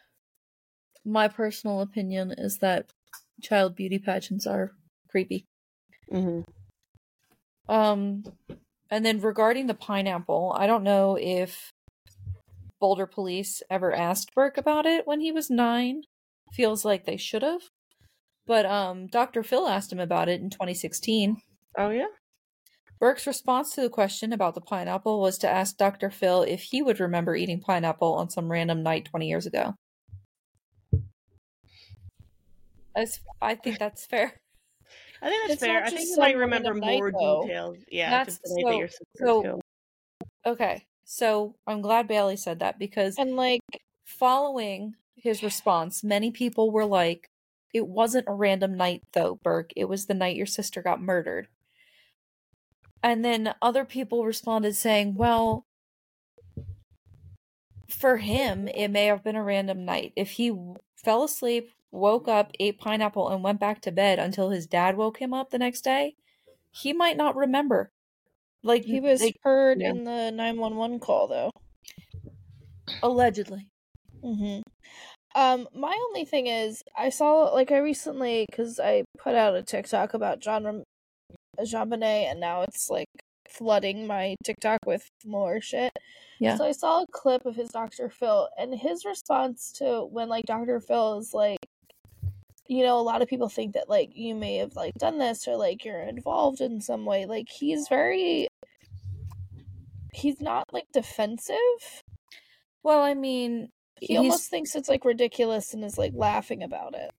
[1.04, 2.92] my personal opinion is that
[3.42, 4.72] child beauty pageants are
[5.10, 5.46] creepy.
[6.10, 6.42] hmm
[7.70, 8.24] Um,
[8.90, 11.72] and then regarding the pineapple, I don't know if
[12.80, 16.04] Boulder police ever asked Burke about it when he was nine.
[16.54, 17.62] Feels like they should have.
[18.46, 19.44] But um, Dr.
[19.44, 21.42] Phil asked him about it in 2016.
[21.78, 22.06] Oh yeah.
[23.00, 26.10] Burke's response to the question about the pineapple was to ask Dr.
[26.10, 29.76] Phil if he would remember eating pineapple on some random night 20 years ago.
[32.96, 34.42] As I think that's fair.
[35.22, 35.84] I think that's It's fair.
[35.84, 37.42] I think you might remember more though.
[37.44, 37.78] details.
[37.92, 39.62] Yeah, That's- just the night that so- your so- killed.
[40.46, 43.62] Okay, so I'm glad Bailey said that because And like,
[44.06, 47.30] following his response, many people were like,
[47.74, 49.72] it wasn't a random night, though, Burke.
[49.76, 51.48] It was the night your sister got murdered.
[53.04, 55.66] And then other people responded saying, well,
[57.90, 60.14] for him, it may have been a random night.
[60.16, 60.52] If he
[60.96, 65.20] fell asleep, woke up, ate pineapple, and went back to bed until his dad woke
[65.20, 66.16] him up the next day,
[66.72, 67.92] he might not remember.
[68.64, 69.90] Like, he was they- heard yeah.
[69.92, 71.52] in the 911 call, though.
[73.04, 73.68] allegedly.
[74.24, 74.62] Mm-hmm.
[75.40, 79.62] Um, my only thing is, I saw like I recently because I put out a
[79.62, 80.84] TikTok about John Ram-
[81.60, 83.08] JonBenét, and now it's like
[83.48, 85.92] flooding my TikTok with more shit.
[86.40, 86.58] Yeah.
[86.58, 88.10] So I saw a clip of his Dr.
[88.10, 90.80] Phil, and his response to when like Dr.
[90.80, 91.57] Phil is like,
[92.68, 95.48] you know, a lot of people think that like you may have like done this
[95.48, 97.26] or like you're involved in some way.
[97.26, 98.48] Like he's very,
[100.14, 102.02] he's not like defensive.
[102.84, 106.96] Well, I mean, He he's almost thinks it's like ridiculous and is like laughing about
[106.96, 107.12] it.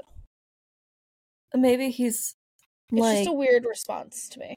[1.55, 2.35] maybe he's
[2.95, 4.55] It's like just a weird response to me.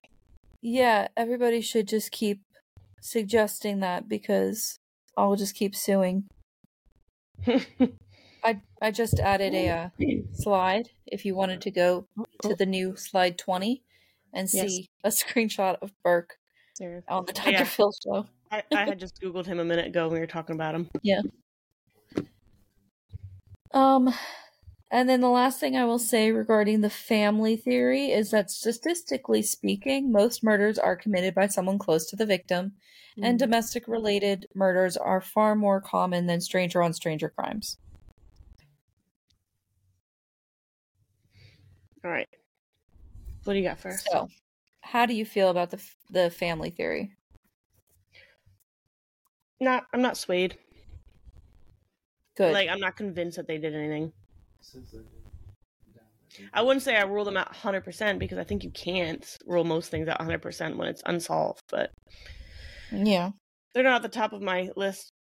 [0.62, 2.42] yeah everybody should just keep
[3.02, 4.78] suggesting that because
[5.18, 6.28] i'll just keep suing
[8.44, 9.90] i i just added a uh,
[10.34, 12.08] slide if you wanted to go
[12.42, 13.84] to the new slide 20
[14.34, 14.70] and Yes.
[14.72, 16.38] see a screenshot of burke
[16.76, 17.04] Serious.
[17.08, 17.64] on the dr Yeah.
[17.64, 20.56] phil show I, I had just googled him a minute ago when we were talking
[20.56, 20.90] about him.
[21.02, 21.22] Yeah.
[23.74, 24.14] Um,
[24.92, 29.42] and then the last thing I will say regarding the family theory is that statistically
[29.42, 32.74] speaking, most murders are committed by someone close to the victim,
[33.22, 33.40] and Mm.
[33.40, 37.78] domestic related murders are far more common than stranger on stranger crimes.
[42.04, 42.28] All right.
[43.44, 44.08] What do you got first?
[44.12, 44.28] So,
[44.82, 47.12] how do you feel about the the family theory?
[49.60, 50.58] Not, I'm not swayed.
[52.36, 52.52] Good.
[52.52, 54.12] Like, I'm not convinced that they did anything.
[56.54, 59.92] I wouldn't say I rule them out 100% because I think you can't rule most
[59.92, 61.92] things out 100% when it's unsolved, but
[62.92, 63.32] yeah.
[63.74, 65.12] they're not at the top of my list.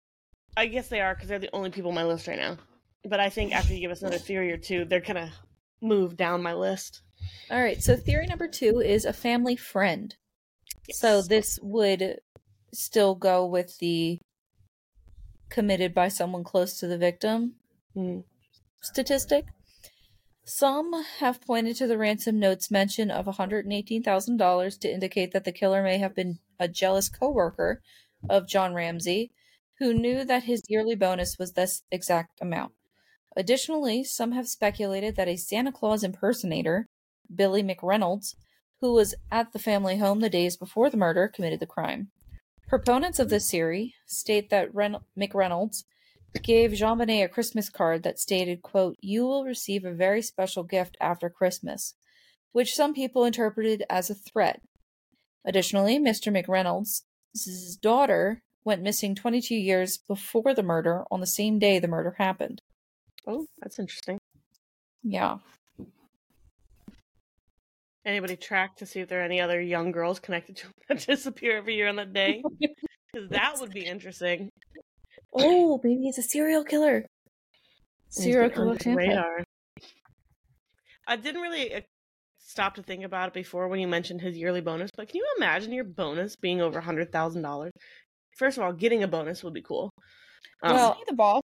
[0.57, 2.57] I guess they are because they're the only people on my list right now.
[3.05, 5.33] But I think after you give us another theory or two, they're going to
[5.81, 7.03] move down my list.
[7.51, 7.83] All right.
[7.83, 10.15] So theory number two is a family friend.
[10.93, 12.21] So this would
[12.73, 14.19] still go with the
[15.51, 17.55] committed by someone close to the victim
[17.97, 18.23] Mm.
[18.81, 19.47] statistic.
[20.45, 25.83] Some have pointed to the ransom note's mention of $118,000 to indicate that the killer
[25.83, 27.83] may have been a jealous coworker
[28.29, 29.33] of John Ramsey
[29.79, 32.73] who knew that his yearly bonus was this exact amount.
[33.37, 36.89] Additionally, some have speculated that a Santa Claus impersonator,
[37.33, 38.35] Billy McReynolds,
[38.81, 42.09] who was at the family home the days before the murder, committed the crime.
[42.69, 45.85] Proponents of this theory state that Ren- McReynolds
[46.43, 50.97] gave JonBenét a Christmas card that stated, quote, You will receive a very special gift
[51.01, 51.95] after Christmas,
[52.53, 54.61] which some people interpreted as a threat.
[55.45, 56.33] Additionally, Mr.
[56.33, 57.03] McReynolds'
[57.81, 62.61] daughter went missing 22 years before the murder on the same day the murder happened.
[63.31, 64.19] Oh, that's interesting.
[65.05, 65.39] Yeah.
[68.05, 71.07] Anybody track to see if there are any other young girls connected to him that
[71.07, 72.43] disappear every year on that day?
[73.13, 74.49] Because that would be interesting.
[75.35, 76.99] Oh, maybe he's a serial killer.
[76.99, 77.07] And
[78.15, 79.43] he's Serial killer the radar.
[81.09, 81.81] I didn't really uh,
[82.39, 85.27] stop to think about it before when you mentioned his yearly bonus, but can you
[85.39, 87.73] imagine your bonus being over hundred thousand dollars?
[88.37, 89.91] First of all, getting a bonus would be cool.
[90.63, 91.41] Um, Well, the ball.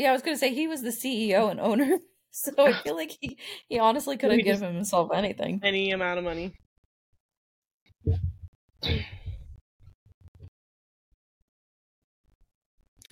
[0.00, 1.98] Yeah, I was gonna say he was the CEO and owner,
[2.30, 3.38] so I feel like he
[3.68, 5.60] he honestly could have given himself anything.
[5.62, 6.54] any amount of money.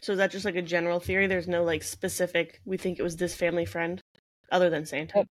[0.01, 1.27] So is that just like a general theory?
[1.27, 2.63] There's no like specific.
[2.65, 4.01] We think it was this family friend,
[4.51, 5.27] other than Santa.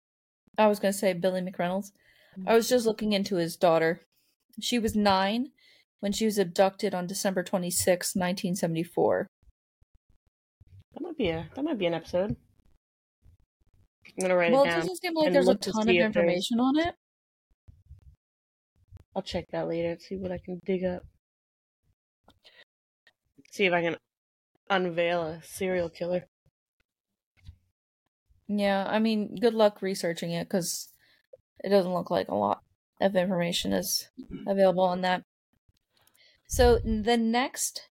[0.58, 1.92] I was gonna say Billy McReynolds.
[2.46, 4.02] I was just looking into his daughter.
[4.60, 5.52] She was nine
[6.00, 9.26] when she was abducted on December twenty sixth, 1974.
[10.96, 12.30] That might be a that might be an episode.
[14.08, 14.80] I'm gonna write Well, it it down.
[14.80, 16.94] doesn't seem like there's a to ton of see if there's- information on it.
[19.14, 21.02] I'll check that later and see what I can dig up.
[23.50, 23.96] See if I can
[24.70, 26.28] unveil a serial killer.
[28.48, 30.92] Yeah, I mean, good luck researching it because
[31.64, 32.62] it doesn't look like a lot
[33.02, 34.08] of information is
[34.46, 35.24] available on that.
[36.46, 37.88] So the next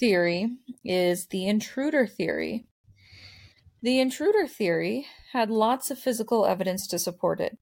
[0.00, 2.64] theory is the intruder theory.
[3.82, 7.58] The intruder theory had lots of physical evidence to support it.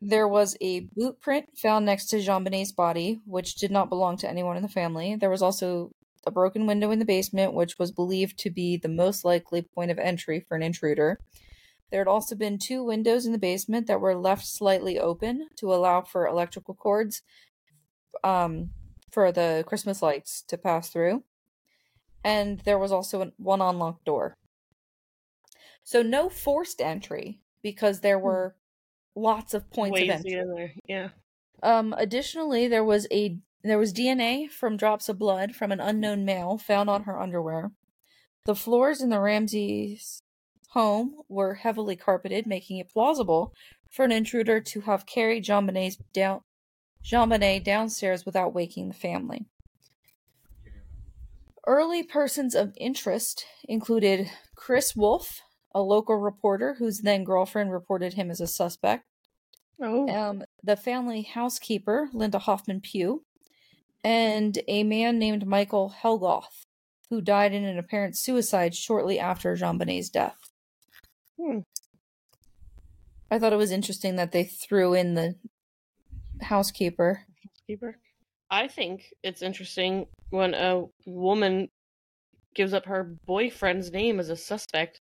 [0.00, 4.28] There was a boot print found next to JonBenét's body, which did not belong to
[4.28, 5.16] anyone in the family.
[5.16, 5.90] There was also
[6.26, 9.90] a broken window in the basement, which was believed to be the most likely point
[9.90, 11.18] of entry for an intruder.
[11.90, 15.72] There had also been two windows in the basement that were left slightly open to
[15.72, 17.22] allow for electrical cords
[18.24, 18.70] um,
[19.10, 21.22] for the Christmas lights to pass through.
[22.24, 24.34] And there was also one unlocked door.
[25.84, 28.56] So no forced entry because there were
[29.14, 30.32] lots of points Ways of entry.
[30.32, 30.72] in there.
[30.88, 31.08] Yeah.
[31.62, 36.24] Um, additionally, there was a there was DNA from drops of blood from an unknown
[36.24, 37.72] male found on her underwear.
[38.44, 40.22] The floors in the Ramseys
[40.70, 43.52] home were heavily carpeted, making it plausible
[43.90, 46.42] for an intruder to have carried JonBenét's down
[47.06, 49.46] JonBenét downstairs without waking the family.
[51.66, 55.40] Early persons of interest included Chris Wolfe,
[55.74, 59.04] a local reporter whose then girlfriend reported him as a suspect,
[59.80, 60.08] Oh.
[60.08, 63.24] um, the family housekeeper, Linda Hoffman Pugh,
[64.02, 66.64] and a man named Michael Helgoth,
[67.10, 70.38] who died in an apparent suicide shortly after JonBenét's death.
[71.38, 71.60] Hmm.
[73.30, 75.34] I thought it was interesting that they threw in the
[76.42, 77.24] housekeeper.
[77.66, 77.96] Keeper.
[78.50, 81.68] I think it's interesting when a woman
[82.54, 85.00] gives up her boyfriend's name as a suspect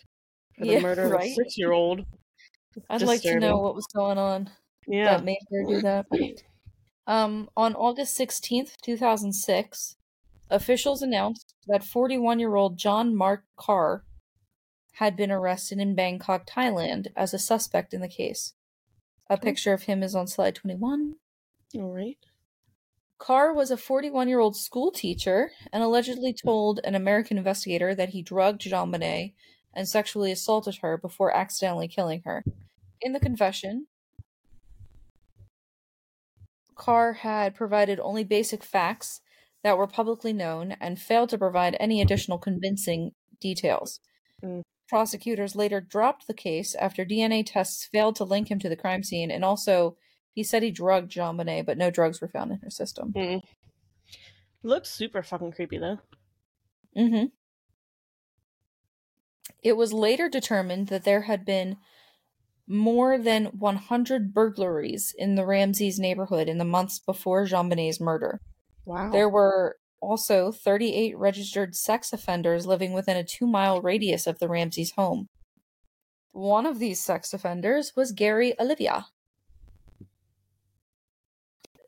[0.58, 1.30] for the Yeah, murder of right?
[1.30, 2.04] a six year old.
[2.88, 4.50] I'd like to know what was going on
[4.86, 5.16] Yeah.
[5.16, 6.06] that made her do that.
[7.06, 9.96] Um, on August 16th, 2006,
[10.48, 14.04] officials announced that 41 year old John Mark Carr
[14.94, 18.54] had been arrested in Bangkok, Thailand, as a suspect in the case.
[19.30, 21.14] A picture of him is on slide 21.
[21.76, 22.18] All right.
[23.18, 28.08] Carr was a 41 year old school teacher and allegedly told an American investigator that
[28.08, 29.34] he drugged JonBenét
[29.72, 32.42] and sexually assaulted her before accidentally killing her.
[33.00, 33.86] In the confession,
[36.74, 39.20] Carr had provided only basic facts
[39.62, 44.00] that were publicly known and failed to provide any additional convincing details.
[44.42, 44.62] Mm.
[44.90, 49.04] Prosecutors later dropped the case after DNA tests failed to link him to the crime
[49.04, 49.96] scene, and also
[50.32, 53.12] he said he drugged JonBenét, but no drugs were found in her system.
[53.12, 53.40] Mm.
[54.64, 55.98] Looks super fucking creepy though.
[56.98, 57.26] Mm-hmm.
[59.62, 61.76] It was later determined that there had been
[62.66, 68.40] more than 100 burglaries in the Ramseys neighborhood in the months before JonBenét's murder.
[68.84, 69.12] Wow.
[69.12, 74.48] There were also 38 registered sex offenders living within a two mile radius of the
[74.48, 75.26] Ramseys home.
[76.32, 79.06] One of these sex offenders was Gary Olivia.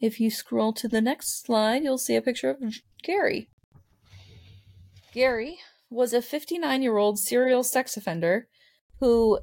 [0.00, 2.58] If you scroll to the next slide, you'll see a picture of
[3.02, 3.48] Gary.
[5.12, 5.58] Gary
[5.90, 8.48] was a 59 year old serial sex offender
[8.98, 9.40] who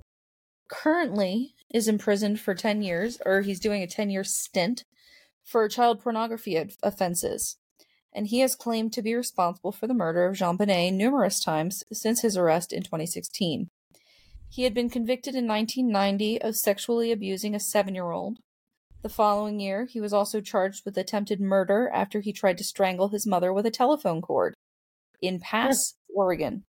[0.67, 4.83] currently is imprisoned for 10 years, or he's doing a 10 year stint
[5.43, 7.57] for child pornography offenses.
[8.19, 12.21] And he has claimed to be responsible for the murder of JonBenét numerous times since
[12.21, 13.69] his arrest in 2016.
[14.49, 18.39] He had been convicted in 1990 of sexually abusing a seven year old.
[19.03, 23.07] The following year, he was also charged with attempted murder after he tried to strangle
[23.07, 24.53] his mother with a telephone cord
[25.21, 26.65] in Pass, Oregon.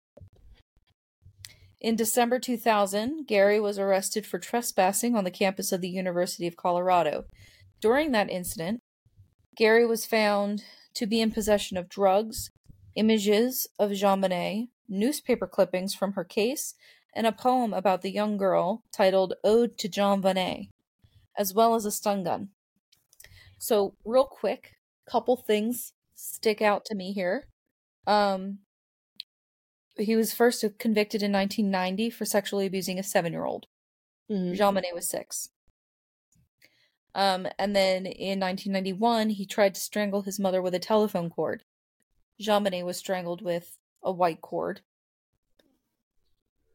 [1.78, 6.56] In December 2000, Gary was arrested for trespassing on the campus of the University of
[6.56, 7.24] Colorado.
[7.82, 8.80] During that incident,
[9.56, 12.50] Gary was found to be in possession of drugs,
[12.96, 16.74] images of JonBenét, newspaper clippings from her case,
[17.14, 20.68] and a poem about the young girl titled Ode to JonBenét,
[21.38, 22.48] as well as a stun gun.
[23.58, 24.72] So, real quick,
[25.08, 27.48] couple things stick out to me here.
[28.06, 28.58] Um,
[29.96, 33.66] he was first convicted in 1990 for sexually abusing a seven year old.
[34.30, 34.56] Mhm.
[34.56, 35.50] JonBenét was six.
[37.14, 41.62] Um, and then in 1991, he tried to strangle his mother with a telephone cord.
[42.40, 44.80] JonBenét was strangled with a white cord.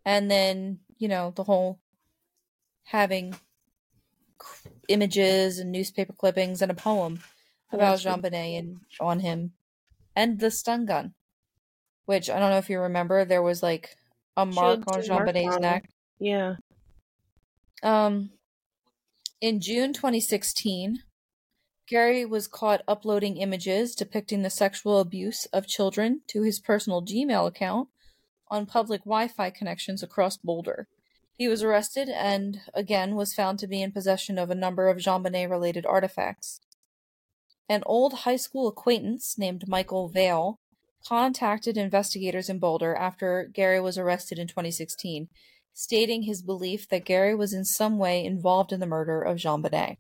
[0.06, 1.80] And then, you know, the whole
[2.84, 3.36] having
[4.88, 7.20] images and newspaper clippings and a poem
[7.72, 9.52] about JonBenét and on him,
[10.16, 11.14] and the stun gun,
[12.06, 13.96] which I don't know if you remember, there was like
[14.38, 15.90] a mark on JonBenét's neck.
[16.20, 16.56] Yeah.
[17.84, 18.32] Um,
[19.42, 21.00] In June 2016,
[21.88, 27.48] Gary was caught uploading images depicting the sexual abuse of children to his personal Gmail
[27.48, 27.88] account
[28.50, 30.90] on public Wi Fi connections across Boulder.
[31.38, 34.98] He was arrested and, again, was found to be in possession of a number of
[34.98, 36.60] JonBenét related artifacts.
[37.70, 40.60] An old high school acquaintance named Michael Vale
[41.08, 45.30] contacted investigators in Boulder after Gary was arrested in 2016,
[45.80, 49.96] stating his belief that Gary was in some way involved in the murder of JonBenét.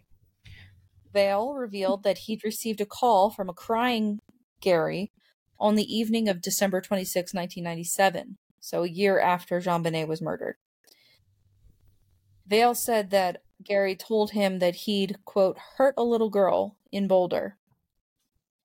[1.13, 4.19] Vale revealed that he'd received a call from a crying
[4.59, 5.13] Gary
[5.57, 10.57] on the evening of December 26, 1997, so a year after JonBenét was murdered.
[12.45, 17.55] Vale said that Gary told him that he'd, quote, hurt a little girl in Boulder.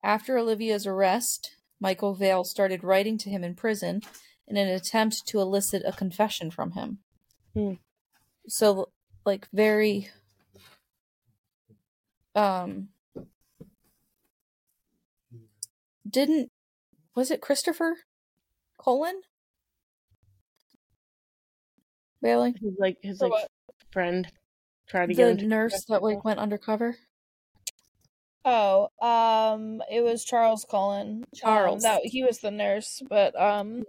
[0.03, 4.01] After Olivia's arrest, Michael Vale started writing to him in prison
[4.49, 6.99] in an attempt to elicit a confession from him.
[7.55, 7.73] Hmm.
[8.47, 8.89] So,
[9.25, 10.09] like, very.
[12.35, 12.89] Um.
[16.07, 16.51] Didn't.
[17.15, 17.95] Was it Christopher
[18.77, 19.21] Colon?
[22.21, 22.55] Bailey?
[22.59, 23.47] His like his like what?
[23.91, 24.27] friend
[24.87, 26.97] tried to get The nurse that to like went undercover?
[28.43, 31.23] Oh, um, it was Charles Cullen.
[31.23, 31.83] Um, Charles.
[31.83, 33.83] that he was the nurse, but um,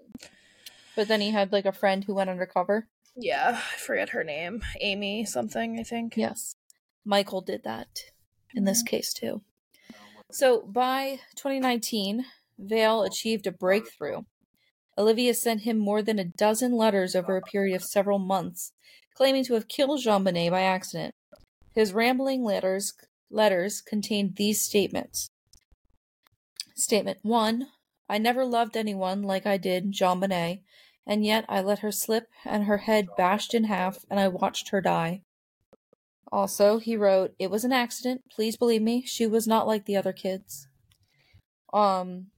[0.97, 2.89] But then he had like a friend who went undercover.
[3.15, 4.63] yeah, I forget her name.
[4.81, 6.17] Amy something, I think.
[6.17, 6.57] Yes.
[7.05, 7.89] Michael did that
[8.55, 8.97] in this mm-hmm.
[8.97, 9.43] case too.
[10.33, 12.25] So by 2019,
[12.59, 14.23] Vale achieved a breakthrough.
[14.99, 18.73] Olivia sent him more than a dozen letters over a period of several months,
[19.15, 21.13] claiming to have killed JonBenét by accident.
[21.75, 22.95] His rambling letters
[23.31, 25.29] letters contained these statements.
[26.75, 27.67] Statement 1.
[28.09, 30.63] I never loved anyone like I did JonBenét,
[31.07, 34.71] and yet I let her slip and her head bashed in half, and I watched
[34.71, 35.23] her die.
[36.33, 38.23] Also, he wrote, "It was an accident.
[38.31, 39.03] Please believe me.
[39.03, 40.69] She was not like the other kids."
[41.73, 42.31] Um,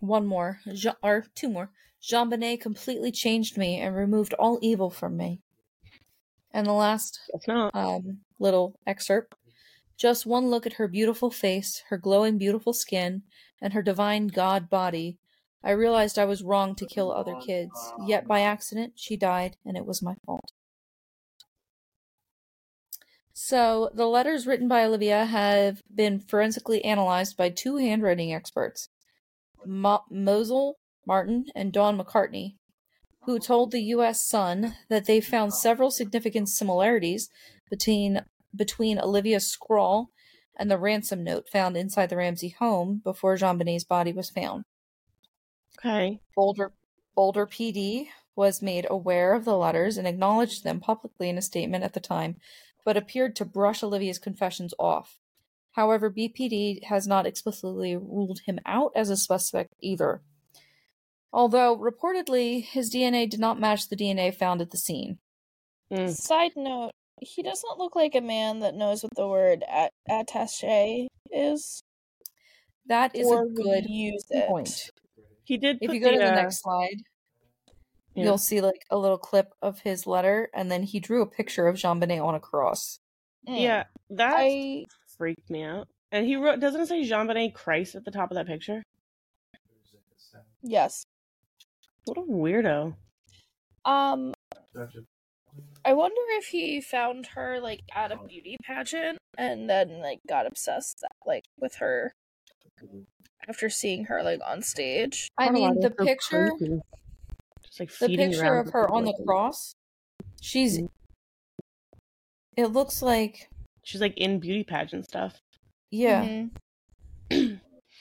[0.00, 1.70] one more, Jean, or two more.
[2.02, 5.40] JonBenét completely changed me and removed all evil from me.
[6.52, 7.18] And the last
[7.74, 9.34] um, little excerpt.
[9.96, 13.22] Just one look at her beautiful face, her glowing, beautiful skin,
[13.60, 15.18] and her divine god body.
[15.64, 17.72] I realized I was wrong to kill other kids,
[18.06, 20.52] yet by accident she died, and it was my fault.
[23.32, 28.90] So, the letters written by Olivia have been forensically analyzed by two handwriting experts,
[29.64, 30.74] Mo- Mosel
[31.06, 32.56] Martin and Don McCartney,
[33.22, 34.22] who told the U.S.
[34.22, 37.30] Sun that they found several significant similarities
[37.70, 38.20] between
[38.54, 40.10] between Olivia's scrawl
[40.56, 44.64] and the ransom note found inside the Ramsey home before JonBenét's body was found.
[45.78, 46.20] Okay.
[46.34, 46.72] Boulder
[47.14, 51.84] Boulder PD was made aware of the letters and acknowledged them publicly in a statement
[51.84, 52.36] at the time,
[52.84, 55.18] but appeared to brush Olivia's confessions off.
[55.72, 60.22] However, BPD has not explicitly ruled him out as a suspect either.
[61.32, 65.18] Although reportedly his DNA did not match the DNA found at the scene.
[65.92, 66.10] Mm.
[66.14, 71.06] Side note: He doesn't look like a man that knows what the word at- attaché
[71.30, 71.82] is,
[72.86, 74.46] That is or a good use it.
[74.48, 74.90] point.
[75.44, 75.78] He did.
[75.80, 77.02] If you go to the uh, next slide,
[78.14, 78.24] yeah.
[78.24, 81.66] you'll see like a little clip of his letter, and then he drew a picture
[81.66, 82.98] of JonBenét on a cross.
[83.48, 83.60] Mm.
[83.60, 84.84] Yeah, that I
[85.16, 85.88] freaked me out.
[86.10, 88.82] And he wrote, doesn't it say JonBenét Christ at the top of that picture?
[90.62, 91.04] yes.
[92.04, 92.94] What a weirdo.
[93.84, 94.32] Um,
[95.84, 100.46] I wonder if he found her like at a beauty pageant and then like got
[100.46, 102.14] obsessed like with her
[103.48, 105.28] after seeing her like on stage.
[105.36, 106.50] I don't know mean, the so picture.
[107.62, 109.74] Just like the picture of her people on the cross,
[110.40, 110.78] she's.
[110.78, 110.88] Mhm.
[112.56, 113.48] It looks like,
[113.82, 115.40] She's like in beauty pageant stuff.
[115.90, 116.24] yeah.
[116.24, 116.50] Mhm.
[117.30, 117.60] It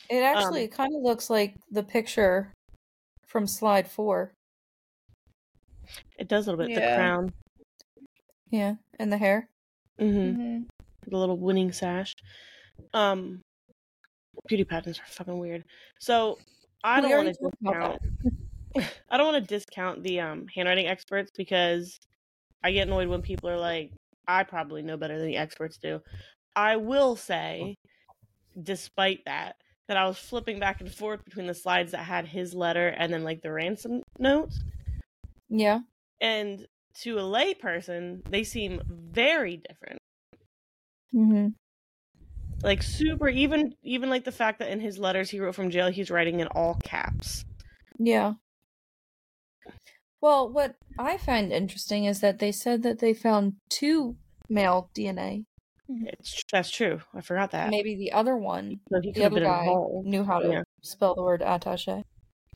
[0.24, 2.54] actually Um, kind of looks like the picture
[3.26, 4.34] from slide four.
[6.18, 6.76] It does a little bit.
[6.76, 7.34] The crown.
[8.52, 9.50] Yeah, and the hair.
[9.98, 10.66] hmm Mhm.
[11.08, 12.14] The little winning sash.
[12.94, 13.42] Um,
[14.48, 15.64] beauty pageants are fucking weird.
[16.00, 16.38] So
[16.84, 18.02] I don't want to discount.
[19.10, 22.00] I don't want to discount the um handwriting experts because
[22.64, 23.92] I get annoyed when people are like,
[24.28, 26.02] I probably know better than the experts do.
[26.56, 27.76] I will say,
[28.62, 29.56] despite that,
[29.88, 33.12] that I was flipping back and forth between the slides that had his letter and
[33.12, 34.60] then like the ransom notes.
[35.50, 35.80] Yeah.
[36.22, 36.66] And
[37.02, 40.00] to a layperson, they seem very different.
[41.14, 41.48] Mm-hmm.
[42.64, 45.92] Like super even even like the fact that in his letters he wrote from jail
[45.92, 47.44] he's writing in all caps.
[48.00, 48.36] Yeah.
[50.22, 54.16] Well, what I find interesting is that they said that they found two
[54.50, 55.46] male DNA
[55.90, 57.02] It's, that's true.
[57.14, 57.70] I forgot that.
[57.70, 60.08] Maybe the other one, So he the could have other guy, involved.
[60.08, 60.64] knew how to Yeah.
[60.82, 62.04] spell the word attaché.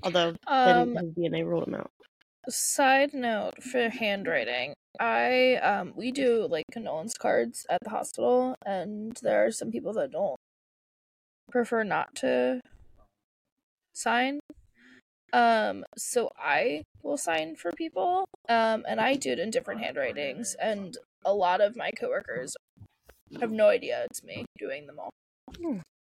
[0.04, 1.92] Although Um, then his DNA ruled him out.
[2.50, 9.18] side note for handwriting, I um we do like condolence cards at the hospital, and
[9.22, 10.38] there are some people that don't
[11.52, 12.62] prefer not to
[13.94, 14.40] sign.
[15.34, 20.56] Um, so I will sign for people, um, and I do it in different handwritings,
[20.62, 22.56] and a lot of my coworkers
[23.40, 25.10] have no idea it's me doing them all.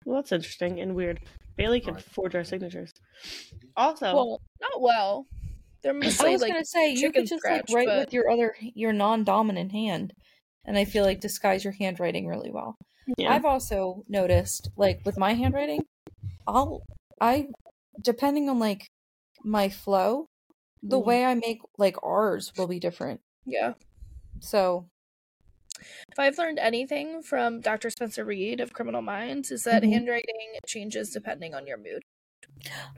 [0.04, 1.20] Well, that's interesting and weird.
[1.56, 2.90] Bailey can forge our signatures.
[3.76, 5.26] Also, Well, not well.
[5.84, 8.28] They're I was like gonna say you could just scratch, like write but- with your
[8.30, 10.12] other your non-dominant hand,
[10.64, 12.76] and I feel like disguise your handwriting really well.
[13.18, 13.32] yeah.
[13.32, 15.84] I've also noticed, like with my handwriting,
[16.46, 16.82] I'll
[17.20, 17.46] I
[18.02, 18.88] depending on like
[19.44, 20.26] my flow,
[20.82, 21.04] the Mhm.
[21.04, 23.20] way I make like ours will be different.
[23.44, 23.74] yeah.
[24.40, 24.88] So
[26.10, 27.90] If I've learned anything from Dr.
[27.90, 29.92] Spencer Reid of Criminal Minds, is that Mhm.
[29.92, 32.02] handwriting changes depending on your mood.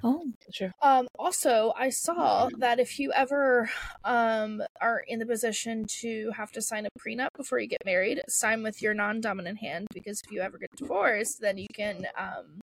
[0.02, 0.72] Oh sure.
[0.82, 3.70] Um, also, I saw that if you ever
[4.04, 8.22] um are in the position to have to sign a prenup before you get married,
[8.28, 12.60] sign with your non-dominant hand because if you ever get divorced, then you can um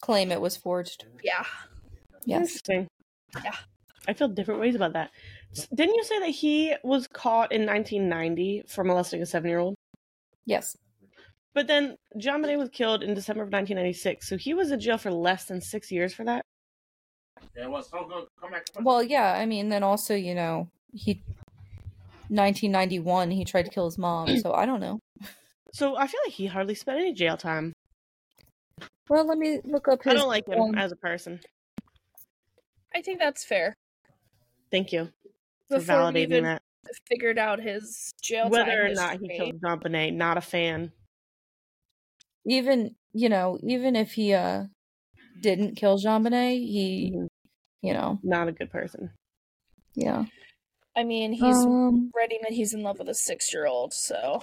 [0.00, 1.06] claim it was forged.
[1.22, 1.44] yeah.
[2.24, 2.40] Yes.
[2.40, 2.88] Interesting.
[3.42, 3.54] Yeah.
[4.06, 5.10] I feel different ways about that.
[5.74, 9.74] Didn't you say that he was caught in 1990 for molesting a seven year old?
[10.46, 10.76] Yes.
[11.58, 15.10] But then JonBenét was killed in December of 1996, so he was in jail for
[15.10, 16.44] less than six years for that.
[18.80, 21.24] Well, yeah, I mean then also, you know, he
[22.28, 25.00] 1991 he tried to kill his mom, so I don't know.
[25.72, 27.72] So I feel like he hardly spent any jail time.
[29.10, 31.40] Well, let me look up his I don't like him um, as a person.
[32.94, 33.74] I think that's fair.
[34.70, 35.10] Thank you
[35.68, 36.62] for Before we validating even that.
[37.08, 40.92] figured out his jail Whether time or not he killed JonBenét, not a fan.
[42.46, 44.64] Even you know even if he uh
[45.40, 47.28] didn't kill JonBenét, he Mhm.
[47.82, 49.10] you know Not a good person.
[49.94, 50.24] yeah
[50.96, 54.42] I mean, he's um, writing that he's in love with a six-year-old, so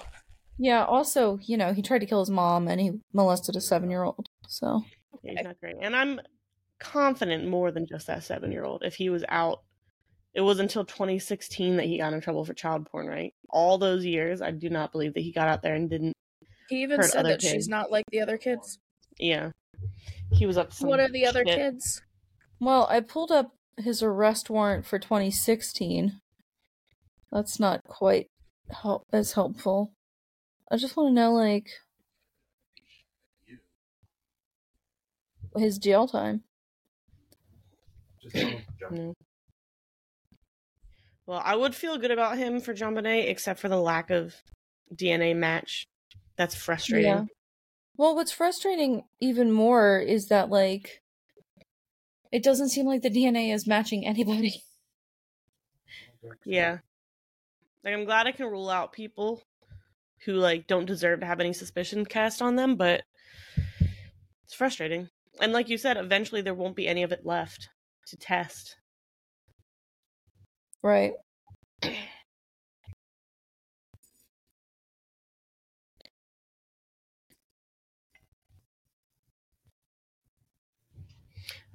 [0.58, 3.90] yeah also you know he tried to kill his mom and he molested a seven
[3.90, 4.82] year old so
[5.22, 5.76] Yeah, he's not great.
[5.82, 6.18] And I'm
[6.80, 8.82] confident more than just that seven year old.
[8.84, 9.58] If he was out,
[10.34, 13.34] it was until 2016 that he got in trouble for child porn, right?
[13.50, 16.12] All those years, I do not believe that he got out there and didn't.
[16.68, 17.52] He even said that kids.
[17.52, 18.78] she's not like the other kids.
[19.18, 19.50] Yeah.
[20.32, 22.02] He was up to what are the other kids?
[22.60, 26.20] well I pulled up his arrest warrant for 2016
[27.30, 28.28] that's not quite
[28.70, 29.92] help as helpful
[30.70, 31.68] I just want to know like
[35.56, 36.42] his jail time
[38.90, 39.14] No.
[41.26, 44.34] Well, I would feel good about him for JonBenét, except for the lack of
[44.94, 45.86] DNA match.
[46.36, 47.10] That's frustrating.
[47.10, 47.24] Yeah.
[47.96, 51.02] Well, what's frustrating even more is that like
[52.30, 54.62] it doesn't seem like the DNA is matching anybody.
[56.44, 56.78] Yeah.
[57.84, 59.42] Like I'm glad I can rule out people
[60.24, 63.02] who like don't deserve to have any suspicion cast on them, but
[64.44, 65.08] it's frustrating.
[65.40, 67.68] And like you said, eventually there won't be any of it left
[68.08, 68.76] to test.
[70.82, 71.12] Right.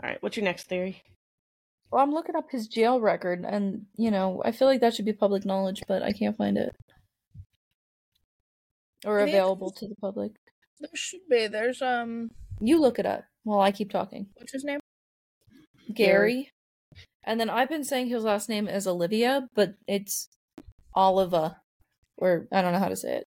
[0.03, 1.03] All right, what's your next theory?
[1.91, 5.05] Well, I'm looking up his jail record and, you know, I feel like that should
[5.05, 6.75] be public knowledge, but I can't find it.
[9.05, 10.31] Or I think available to the public.
[10.79, 11.47] There should be.
[11.47, 14.27] There's um, You look it up while I keep talking.
[14.35, 14.79] what's his name?
[15.93, 16.51] Gary.
[17.23, 20.29] And then I've been saying his last name is Olivia, but it's
[20.95, 21.57] Oliva.
[22.17, 23.25] Or I don't know how to say it.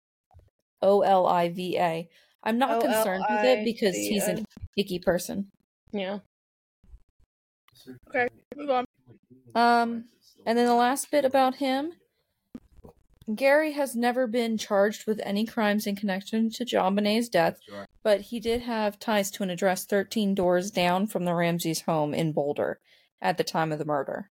[0.82, 2.08] O L I V A.
[2.42, 4.44] I'm not concerned with it because he's an
[4.76, 5.50] icky person.
[5.92, 6.18] Yeah.
[8.08, 8.84] Okay, move on.
[9.54, 10.04] Um,
[10.46, 11.92] and then the last bit about him
[13.34, 17.60] Gary has never been charged with any crimes in connection to JonBenét's death,
[18.02, 22.14] but he did have ties to an address 13 doors down from the Ramseys home
[22.14, 22.80] in Boulder
[23.20, 24.30] at the time of the murder.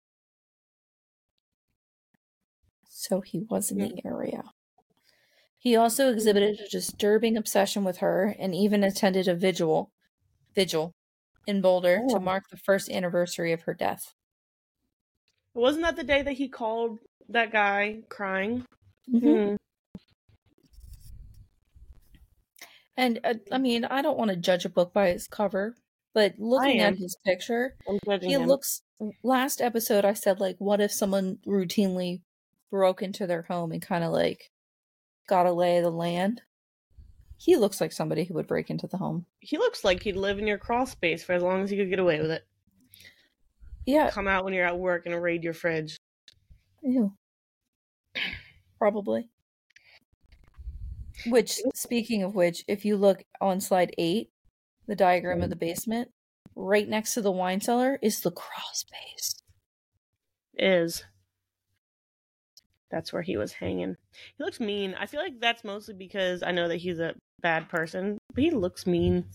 [2.89, 4.43] So he was in the area.
[5.57, 9.91] He also exhibited a disturbing obsession with her and even attended a vigil
[10.53, 10.93] vigil
[11.47, 12.13] in Boulder Oh.
[12.15, 14.13] to mark the first anniversary of her death.
[15.53, 18.65] Wasn't that the day that he called that guy crying?
[19.09, 19.49] Mhm.
[19.49, 19.55] Hmm.
[22.97, 25.75] And uh, I mean, I don't want to judge a book by its cover,
[26.13, 27.75] but looking at his picture,
[28.21, 28.45] he him.
[28.47, 28.81] looks.
[29.23, 32.21] Last episode, I said like, what if someone routinely
[32.69, 34.51] broke into their home and kind of like
[35.27, 36.41] got a lay of the land?
[37.41, 39.25] He looks like somebody who would break into the home.
[39.39, 41.89] He looks like he'd live in your crawl space for as long as he could
[41.89, 42.43] get away with it.
[43.83, 44.11] Yeah.
[44.11, 45.97] Come out when you're at work and raid your fridge.
[46.83, 47.13] Ew.
[48.77, 49.27] Probably.
[51.25, 54.29] Which, speaking of which, if you look on slide eight,
[54.85, 55.49] the diagram of mm-hmm.
[55.49, 56.11] the basement,
[56.55, 59.33] right next to the wine cellar is the crawl space.
[60.59, 61.03] Is.
[62.91, 63.95] That's where he was hanging.
[64.37, 64.93] He looks mean.
[64.93, 68.51] I feel like that's mostly because I know that he's a bad person, but he
[68.51, 69.25] looks mean.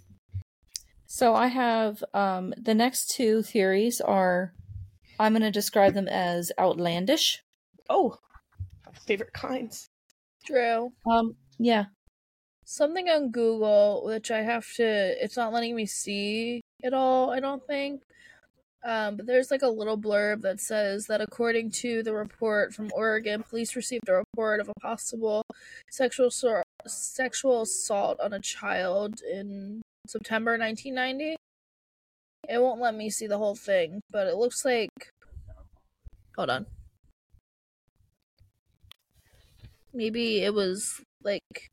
[1.07, 4.53] So I have um the next two theories are
[5.19, 7.43] I'm going to describe them as outlandish.
[7.89, 8.19] Oh,
[9.07, 9.89] favorite kinds.
[10.45, 10.93] Drew.
[11.11, 11.87] Um yeah.
[12.65, 14.85] Something on Google, which I have to,
[15.23, 18.03] it's not letting me see at all, I don't think.
[18.85, 22.91] Um, but there's like a little blurb that says that according to the report from
[22.95, 25.43] Oregon, police received a report of a possible
[25.91, 26.31] sexual
[26.87, 31.37] sexual assault on a child in September 1990.
[32.49, 34.91] It won't let me see the whole thing, but it looks like.
[36.37, 36.67] Hold on.
[39.93, 41.71] Maybe it was like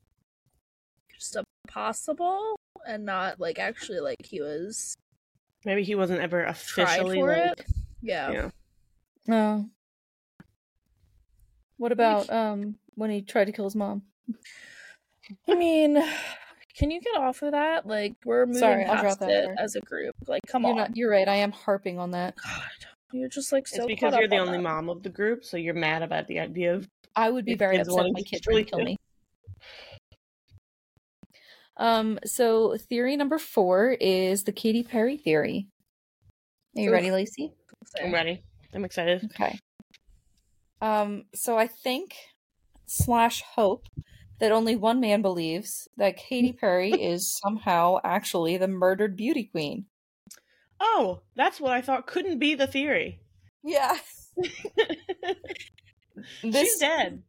[1.12, 4.96] just a possible and not like actually like he was
[5.64, 7.66] Maybe he wasn't ever tried officially for like, it.
[8.02, 8.30] Yeah.
[8.30, 8.50] Yeah.
[9.26, 9.68] No.
[11.76, 14.02] What about um when he tried to kill his mom?
[15.48, 16.02] I mean,
[16.76, 17.86] can you get off of that?
[17.86, 19.56] Like we're moving Sorry, past drop that it there.
[19.58, 20.14] as a group.
[20.26, 20.76] Like come you're on.
[20.76, 21.28] not you're right.
[21.28, 22.36] I am harping on that.
[22.36, 22.62] God,
[23.12, 24.64] you're just like so It's because you're the on only that.
[24.64, 27.78] mom of the group, so you're mad about the idea of I would be very
[27.78, 28.96] upset if my to kid tried to kill me.
[31.76, 35.68] Um so theory number 4 is the Katy Perry theory.
[36.76, 36.94] Are you Oof.
[36.94, 37.52] ready, Lacey?
[38.02, 38.42] I'm ready.
[38.72, 39.24] I'm excited.
[39.34, 39.58] Okay.
[40.80, 42.14] Um, so I think
[42.86, 43.86] slash hope
[44.40, 49.86] that only one man believes that Katy Perry is somehow actually the murdered beauty queen.
[50.80, 53.20] Oh, that's what I thought couldn't be the theory.
[53.62, 53.96] Yeah.
[56.42, 57.22] She's This dead.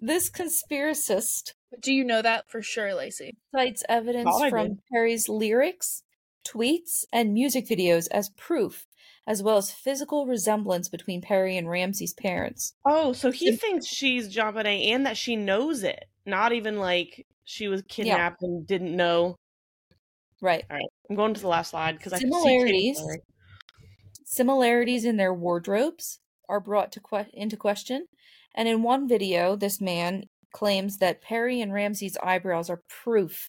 [0.00, 3.36] this conspiracist Do you know that for sure, Lacey?
[3.54, 4.78] cites evidence Thought from did.
[4.92, 6.02] Perry's lyrics,
[6.46, 8.86] tweets, and music videos as proof,
[9.26, 12.74] as well as physical resemblance between Perry and Ramsey's parents.
[12.84, 16.04] Oh, so he It- thinks she's JonBenét and that she knows it.
[16.26, 19.36] Not even like she was kidnapped and didn't know.
[20.40, 20.64] Right.
[20.70, 23.00] All right, I'm going to the last slide because I can see Similarities.
[24.24, 28.06] Similarities in their wardrobes are brought to que- into question,
[28.54, 33.48] and in one video, this man claims that Perry and Ramsey's eyebrows are proof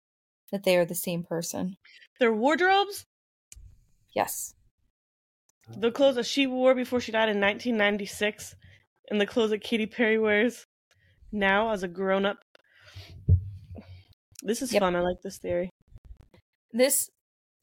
[0.51, 1.75] that they are the same person.
[2.19, 3.05] Their wardrobes,
[4.15, 4.53] Yes.
[5.67, 8.55] the clothes that she wore before she died in 1996,
[9.09, 10.65] and the clothes that Katy Perry wears
[11.31, 12.37] now as a grown up.
[14.43, 14.81] This is Yep.
[14.81, 14.95] fun.
[14.95, 15.69] I like this theory.
[16.71, 17.09] This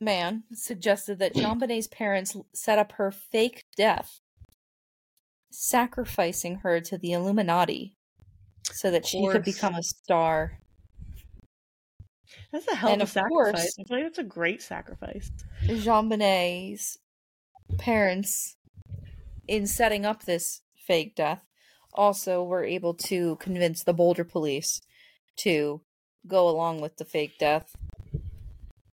[0.00, 4.20] man suggested that JonBenét's parents set up her fake death,
[5.50, 7.94] sacrificing her to the Illuminati
[8.64, 10.58] so that she could become a star.
[12.52, 13.76] That's a hell And of a of course- sacrifice.
[13.78, 15.30] I feel like that's a great sacrifice.
[15.66, 16.98] Jean Bonnet's
[17.78, 18.56] parents,
[19.46, 21.44] in setting up this fake death,
[21.94, 24.80] also were able to convince the Boulder police
[25.38, 25.80] to
[26.26, 27.74] go along with the fake death,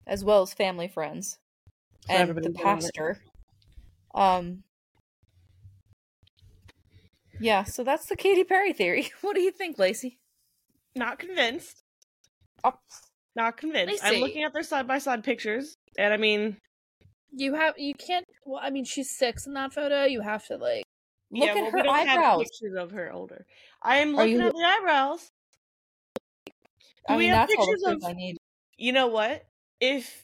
[0.07, 1.37] as well as family friends
[2.07, 2.63] So and the was in on it.
[2.63, 3.21] pastor.
[4.13, 4.63] Um.
[7.39, 9.11] Yeah, so that's the Katy Perry theory.
[9.21, 10.19] What do you think, Lacey?
[10.95, 11.83] Not convinced.
[12.63, 12.73] Oh,
[13.35, 14.03] Not convinced.
[14.03, 16.57] I'm looking at their side by side pictures, and I mean,
[17.33, 18.25] You have you can't.
[18.45, 20.05] Well, I mean, she's six in that photo.
[20.05, 20.83] You have to like.
[21.31, 22.43] look yeah, at well, we her don't have eyebrows.
[22.43, 23.45] pictures of her older.
[23.83, 25.29] I am looking you- at the eyebrows.
[27.07, 28.09] Do I we have that's all the pictures of?
[28.09, 28.37] I need.
[28.77, 29.43] You know what?
[29.79, 30.23] If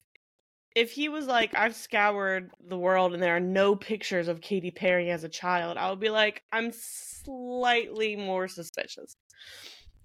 [0.76, 4.72] if he was like, I've scoured the world and there are no pictures of Katy
[4.72, 9.16] Perry as a child, I would be like, I'm slightly more suspicious.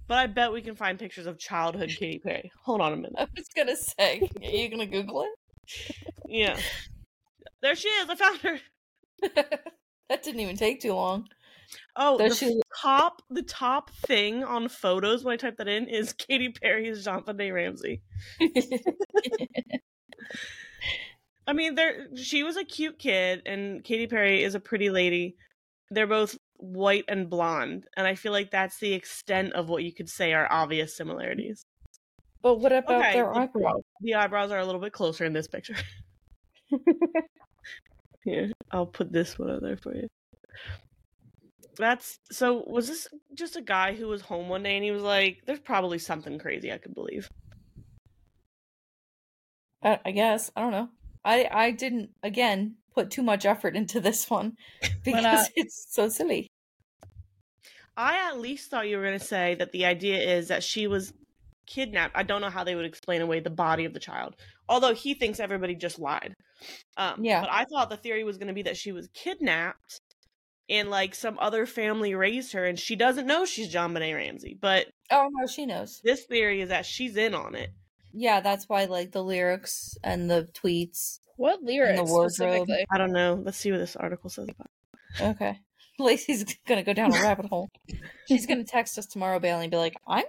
[0.08, 2.50] But I bet we can find pictures of childhood Katy Perry.
[2.64, 3.14] Hold on a minute.
[3.18, 5.96] I was gonna say, are you gonna Google it?
[6.28, 6.56] Yeah.
[7.62, 8.08] There she is.
[8.08, 8.58] I found her.
[9.34, 11.26] that didn't even take too long.
[11.96, 15.88] Oh, Does the she- top the top thing on photos when I type that in
[15.88, 18.02] is Katy Perry as JonBenét Ramsey.
[21.46, 25.36] I mean, there she was a cute kid, and Katy Perry is a pretty lady.
[25.90, 29.92] They're both white and blonde, and I feel like that's the extent of what you
[29.94, 31.64] could say are obvious similarities.
[32.42, 33.82] but what about Okay, their the- eyebrows?
[34.00, 35.76] The eyebrows are a little bit closer in this picture.
[38.24, 40.08] Here, I'll put this one on there for you.
[41.78, 42.64] That's so.
[42.66, 45.60] Was this just a guy who was home one day and he was like, "There's
[45.60, 47.28] probably something crazy I could believe."
[49.82, 50.88] I, I guess I don't know.
[51.26, 54.56] I I didn't again put too much effort into this one
[55.04, 55.48] because not?
[55.56, 56.46] it's so silly.
[57.96, 60.86] I at least thought you were going to say that the idea is that she
[60.86, 61.12] was
[61.66, 62.16] kidnapped.
[62.16, 64.36] I don't know how they would explain away the body of the child.
[64.68, 66.34] Although he thinks everybody just lied.
[66.96, 67.40] Um, Yeah.
[67.40, 70.00] But I thought the theory was going to be that she was kidnapped
[70.68, 74.58] and like some other family raised her and she doesn't know she's JonBenét Ramsey.
[74.60, 76.00] But Oh no, she knows.
[76.04, 77.70] this theory is that she's in on it.
[78.12, 81.18] Yeah, that's why like the lyrics and the tweets.
[81.36, 82.30] What lyrics And the wardrobe.
[82.32, 82.86] specifically?
[82.90, 83.40] I don't know.
[83.44, 84.70] Let's see what this article says about.
[85.36, 85.58] Okay.
[85.98, 87.68] Lacey's gonna go down a rabbit hole.
[88.28, 90.24] She's gonna text us tomorrow, Bailey, and be like, "I'm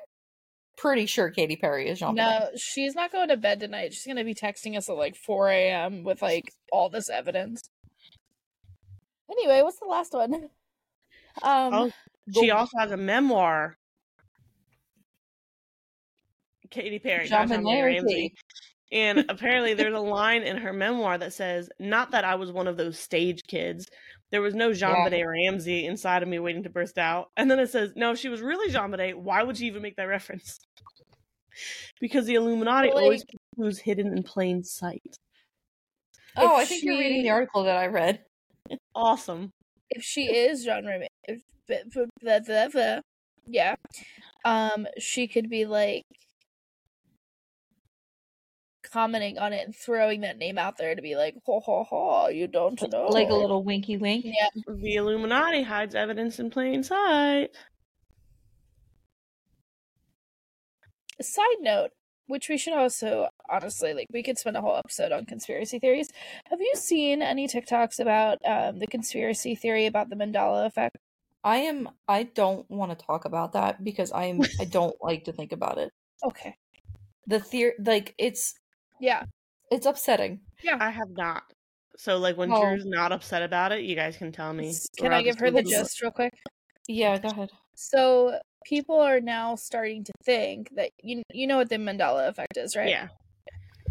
[0.78, 3.93] pretty sure Katy Perry is JonBenét." No, she's not going to bed tonight.
[3.93, 6.03] She's gonna be texting us at like 4 a.m.
[6.03, 7.69] with like all this evidence.
[9.30, 10.34] Anyway, what's the last one?
[11.43, 11.91] Um, Oh,
[12.34, 13.78] She also has a memoir.
[16.70, 18.34] Katy Perry, Jean Jean Ramsey.
[18.91, 22.68] And apparently, there's a line in her memoir that says, "Not that I was one
[22.68, 23.88] of those stage kids.
[24.32, 25.09] There was no Jean Yeah.
[25.09, 28.20] Benet Ramsey inside of me waiting to burst out." And then it says, "No, if
[28.20, 30.59] she was really JonBenét, why would she even make that reference?"
[31.99, 33.41] Because the Illuminati Like- always keep
[33.84, 35.18] hidden in plain sight.
[36.36, 38.24] Oh, I think you're reading the article that I read.
[38.93, 39.51] Awesome.
[39.89, 40.84] if she is John
[41.28, 41.41] if
[42.22, 42.99] blah, blah,
[43.45, 43.76] yeah,
[44.43, 46.03] um, she could be like
[48.88, 52.28] commenting on it and throwing that name out there to be like, ha ha ha,
[52.28, 54.26] you don't know, Like a little winky wink.
[54.26, 54.50] yeah.
[54.68, 57.50] The Illuminati hides evidence in plain sight.
[61.20, 61.92] Side note,
[62.28, 66.10] which we should also honestly like, we could spend a whole episode on conspiracy theories.
[66.50, 70.98] Have you seen any TikToks about um the conspiracy theory about the Mandela effect?
[71.44, 71.90] I am.
[72.08, 74.42] I don't want to talk about that because I am.
[74.60, 75.92] I don't like to think about it.
[76.24, 76.56] Okay,
[77.28, 78.54] The theory, like it's
[79.00, 79.24] yeah,
[79.72, 80.39] it's upsetting.
[80.64, 80.78] Yeah.
[80.80, 81.43] I have not.
[81.98, 82.62] So, like, when Oh.
[82.64, 84.74] Drew's not upset about it, you guys can tell me.
[84.98, 86.34] Can I'll give her the gist real quick?
[86.88, 87.50] Yeah, go ahead.
[87.76, 92.58] So people are now starting to think that you you know what the Mandela effect
[92.58, 92.89] is, right?
[92.89, 93.08] Yeah.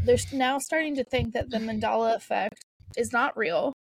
[0.05, 2.63] They're now starting to think that the Mandela effect
[2.97, 3.73] is not real,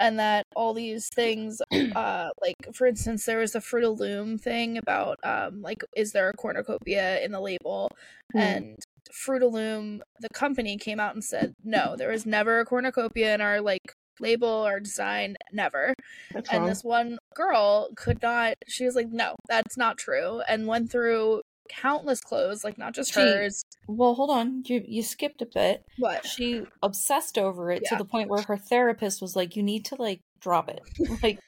[0.00, 1.60] and that all these things,
[1.94, 6.12] uh, like for instance, there was the Fruit of Loom thing about um, like is
[6.12, 7.90] there a cornucopia in the label,
[8.32, 8.38] Hmm.
[8.38, 8.76] and
[9.12, 13.34] Fruit of Loom, the company came out and said no, there was never a cornucopia
[13.34, 15.94] in our like label or design, never
[16.32, 16.68] That's and wrong.
[16.68, 21.42] this one girl could not she was like no that's not true and went through
[21.70, 24.62] countless clothes like not just She- hers Well, hold on.
[24.66, 25.84] You you skipped a bit.
[25.98, 29.84] what She obsessed over it to the point where her therapist was like, "You need
[29.86, 30.80] to like drop it.
[31.22, 31.38] Like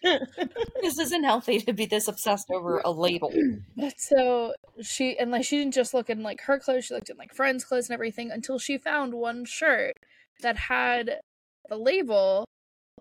[0.83, 3.33] this isn't healthy to be this obsessed over a label."
[3.97, 7.17] so she and like she didn't just look in like her clothes she looked in
[7.17, 9.95] like friends clothes and everything until she found one shirt
[10.43, 11.21] that had
[11.69, 12.45] the label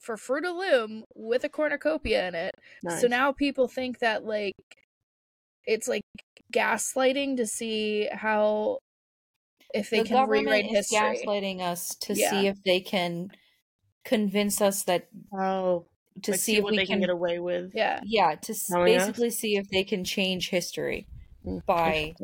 [0.01, 3.01] for Fruit of Loom with a cornucopia in it Nice.
[3.01, 4.53] So now people think that like
[5.65, 6.01] it's like
[6.53, 8.79] gaslighting to see how
[9.73, 10.97] if they the can rewrite history.
[10.97, 12.29] gaslighting us to Yeah.
[12.29, 13.29] see if they can
[14.05, 15.85] convince us that oh,
[16.23, 17.73] to like, see, if what we they can, can get away with.
[17.75, 17.99] Yeah.
[18.03, 19.05] yeah to s- Telling us?
[19.05, 21.07] basically see if they can change history
[21.45, 22.15] Mm, by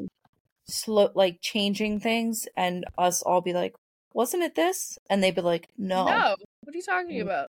[0.67, 3.73] slow like changing things and us all be like
[4.13, 6.35] wasn't it this and they'd be like no, No.
[6.63, 7.21] What are you talking Mm.
[7.21, 7.47] about?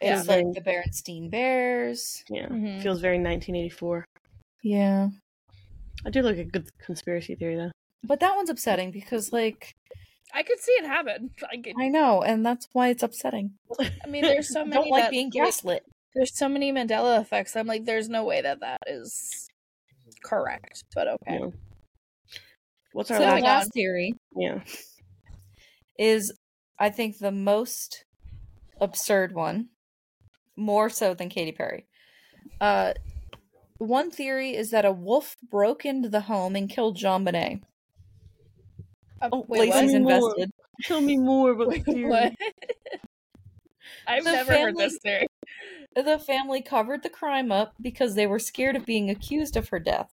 [0.00, 0.36] it's Yeah.
[0.36, 2.80] like the Berenstein Bears Yeah, Mhm.
[2.82, 4.04] feels very 1984.
[4.62, 5.08] yeah
[6.06, 7.72] I do like a good conspiracy theory though.
[8.04, 9.74] but that one's upsetting because like
[10.34, 11.30] I could see it happen.
[11.52, 14.82] I, could, I know and that's why it's upsetting I mean, there's so I many.
[14.82, 17.56] don't like that, being gaslit There's so many Mandela effects.
[17.56, 19.48] I'm like, there's no way that that is
[20.24, 20.84] correct.
[20.94, 21.38] But okay.
[21.40, 21.46] Yeah.
[22.92, 23.42] What's our so last?
[23.42, 24.60] last theory Yeah.
[25.98, 26.32] is
[26.78, 28.04] I think the most
[28.80, 29.68] absurd one,
[30.56, 31.86] more so than Katy Perry.
[32.60, 32.94] Uh,
[33.78, 37.62] one theory is that a wolf broke into the home and killed JonBenét.
[39.20, 39.96] Um, Oh, wait, Lacey's what?
[39.96, 40.50] invested.
[40.84, 42.10] Tell me more about the theory.
[42.10, 42.34] what?
[44.06, 45.26] I've The never heard this theory.
[45.94, 49.78] The family covered the crime up because they were scared of being accused of her
[49.78, 50.12] death.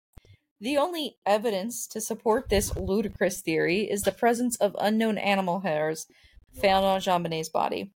[0.60, 6.06] The only evidence to support this ludicrous theory is the presence of unknown animal hairs
[6.52, 7.92] found on JonBenét's body.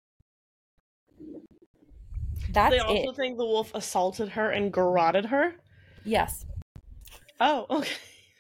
[2.49, 3.15] That's they also it.
[3.15, 5.55] think the wolf assaulted her and garroted her.
[6.03, 6.45] Yes.
[7.39, 7.95] Oh, okay.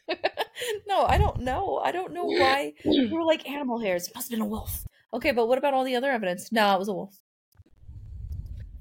[0.87, 1.79] no, I don't know.
[1.83, 4.07] I don't know why we were like animal hairs.
[4.07, 4.83] It must have been a wolf.
[5.13, 6.51] Okay, but what about all the other evidence?
[6.51, 7.15] No, it was a wolf.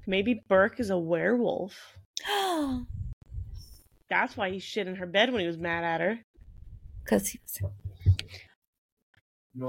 [0.07, 1.79] Maybe Burke is a werewolf.
[4.11, 6.19] That's why he shit in her bed when he was mad at her.
[7.05, 7.73] Because he was.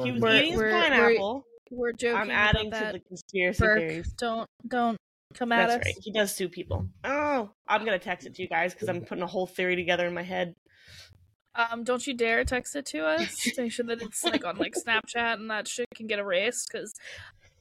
[0.03, 1.45] He was We're- eating his we're- we're- pineapple.
[1.71, 2.17] We're joking.
[2.17, 2.93] I'm adding about to that.
[2.93, 4.13] the conspiracy Burke, theories.
[4.19, 4.97] don't don't
[5.33, 5.85] come at That's us.
[5.87, 5.95] right.
[6.03, 6.87] He does sue people.
[7.03, 10.05] Oh, I'm gonna text it to you guys because I'm putting a whole theory together
[10.05, 10.53] in my head.
[11.55, 13.47] Um, don't you dare text it to us.
[13.57, 16.93] Make sure that it's like on like Snapchat and that shit can get erased because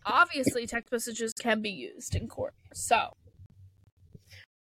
[0.05, 2.55] obviously text messages can be used in court.
[2.72, 3.12] So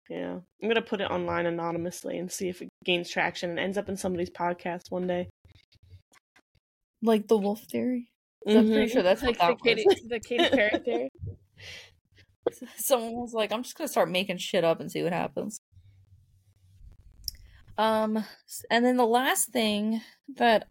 [0.10, 3.78] Yeah, I'm gonna put it online anonymously and see if it gains traction and ends
[3.78, 5.30] up in somebody's podcast one day.
[7.02, 8.10] Like the wolf theory.
[8.48, 10.02] I'm pretty sure that's like what the that Katy was.
[10.08, 11.10] the Katy Perry theory.
[12.76, 15.60] Someone was like, "I'm just gonna start making shit up and see what happens."
[17.78, 18.24] Um,
[18.70, 20.02] and then the last thing
[20.36, 20.68] that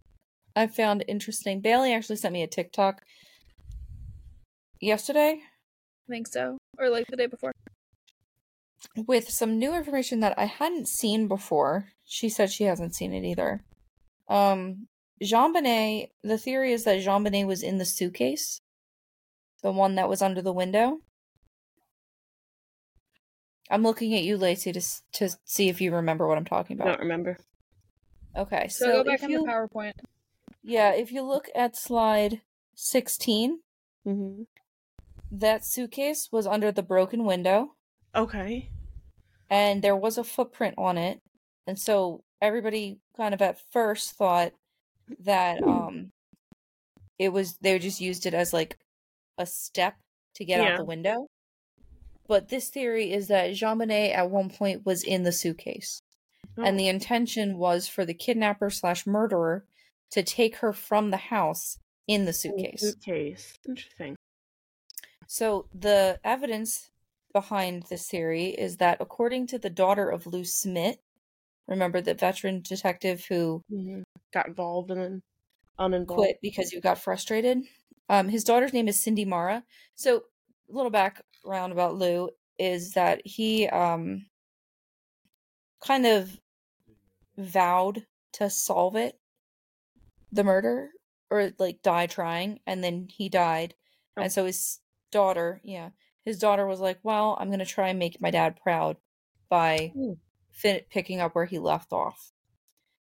[0.55, 3.01] I found interesting, Bailey actually sent me a TikTok
[4.79, 5.41] yesterday
[6.07, 7.53] I think so, or like the day before.
[9.07, 11.89] with some new information that I hadn't seen before.
[12.03, 13.63] She said she hasn't seen it either.
[14.27, 14.87] Um,
[15.23, 18.59] JonBenét, the theory is that JonBenét was in the suitcase,
[19.61, 20.99] the one that was under the window.
[23.69, 24.81] I'm looking at you, Lacey, to
[25.13, 26.87] to see if you remember what I'm talking about.
[26.87, 27.37] I don't remember.
[28.35, 29.93] Okay, So, so, go back if you the PowerPoint.
[30.63, 32.41] yeah, if you look at slide
[32.75, 33.59] 16,
[34.05, 34.43] hmm
[35.31, 37.73] that suitcase was under the broken window.
[38.15, 38.69] Okay.
[39.49, 41.19] and there was a footprint on it
[41.67, 44.53] and so everybody kind of at first thought
[45.19, 46.11] that um
[47.17, 48.77] it was they just used it as like
[49.37, 49.95] a step
[50.35, 50.73] to get Yeah.
[50.73, 51.25] out the window
[52.33, 55.99] but this theory is that JonBenét at one point was in the suitcase
[56.57, 56.77] and Oh.
[56.77, 59.65] the intention was for the kidnapper slash murderer
[60.11, 61.77] to take her from the house
[62.07, 63.53] in the In the suitcase Suitcase.
[63.67, 64.15] Interesting.
[65.27, 66.89] so the evidence
[67.33, 71.01] behind this theory is that according to the daughter of Lou Smit,
[71.67, 74.01] remember the veteran detective who hmm
[74.33, 75.21] Got involved and then
[75.77, 76.17] uninvolved.
[76.19, 77.59] quit because you got frustrated,
[78.09, 79.61] um, his daughter's name is Cindy Marer.
[79.93, 80.89] So a little
[81.43, 84.25] background about Lou is that he um
[85.85, 86.39] kind of
[87.37, 89.19] vowed to solve it,
[90.31, 90.89] the murder,
[91.29, 93.75] or like die trying, and then he died.
[94.17, 94.21] Oh.
[94.21, 94.79] And so his
[95.11, 95.89] daughter, yeah,
[96.25, 98.97] his daughter was like, "Well, I'm gonna try and make my dad proud
[99.49, 99.93] by
[100.51, 102.31] fin- picking up where he left off."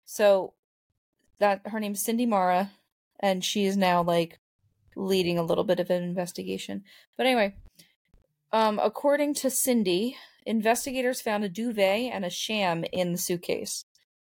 [0.05, 0.53] So
[1.39, 2.71] that her name's Cindy Marer,
[3.19, 4.39] and she is now like
[4.95, 6.83] leading a little bit of an investigation.
[7.17, 7.55] But anyway,
[8.51, 13.85] um, according to Cindy, investigators found a duvet and a sham in the suitcase.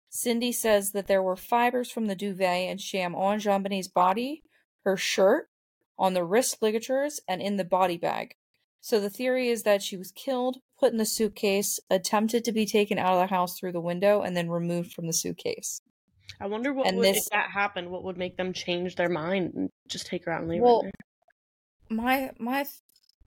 [0.10, 4.42] Cindy says that there were fibers from the duvet and sham on JonBenét's body,
[4.84, 5.50] her shirt,
[6.00, 8.36] on the wrist ligatures, and in the body bag.
[8.80, 12.66] So the theory is that she was killed, put in the suitcase, attempted to be
[12.66, 15.82] taken out of the house through the window, and then removed from the suitcase.
[16.40, 19.10] I wonder what And would, this- if that happened, what would make them change their
[19.10, 20.66] mind and just take her out and leave her?
[20.66, 20.92] Well, her
[21.90, 22.70] my my th-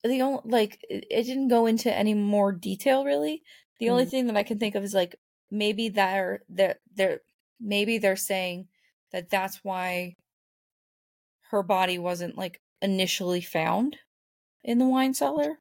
[0.05, 3.43] the only like it, didn't go into any more detail really
[3.81, 4.11] the only Mhm.
[4.11, 5.17] thing that i can think of is like
[5.51, 7.21] maybe they're they're they're
[7.61, 8.69] maybe they're saying
[9.13, 10.15] that that's why
[11.51, 13.97] her body wasn't like initially found
[14.63, 15.59] in the wine cellar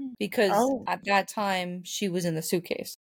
[0.00, 0.14] Mm.
[0.18, 0.84] because Oh.
[0.86, 2.96] at that time she was in the suitcase.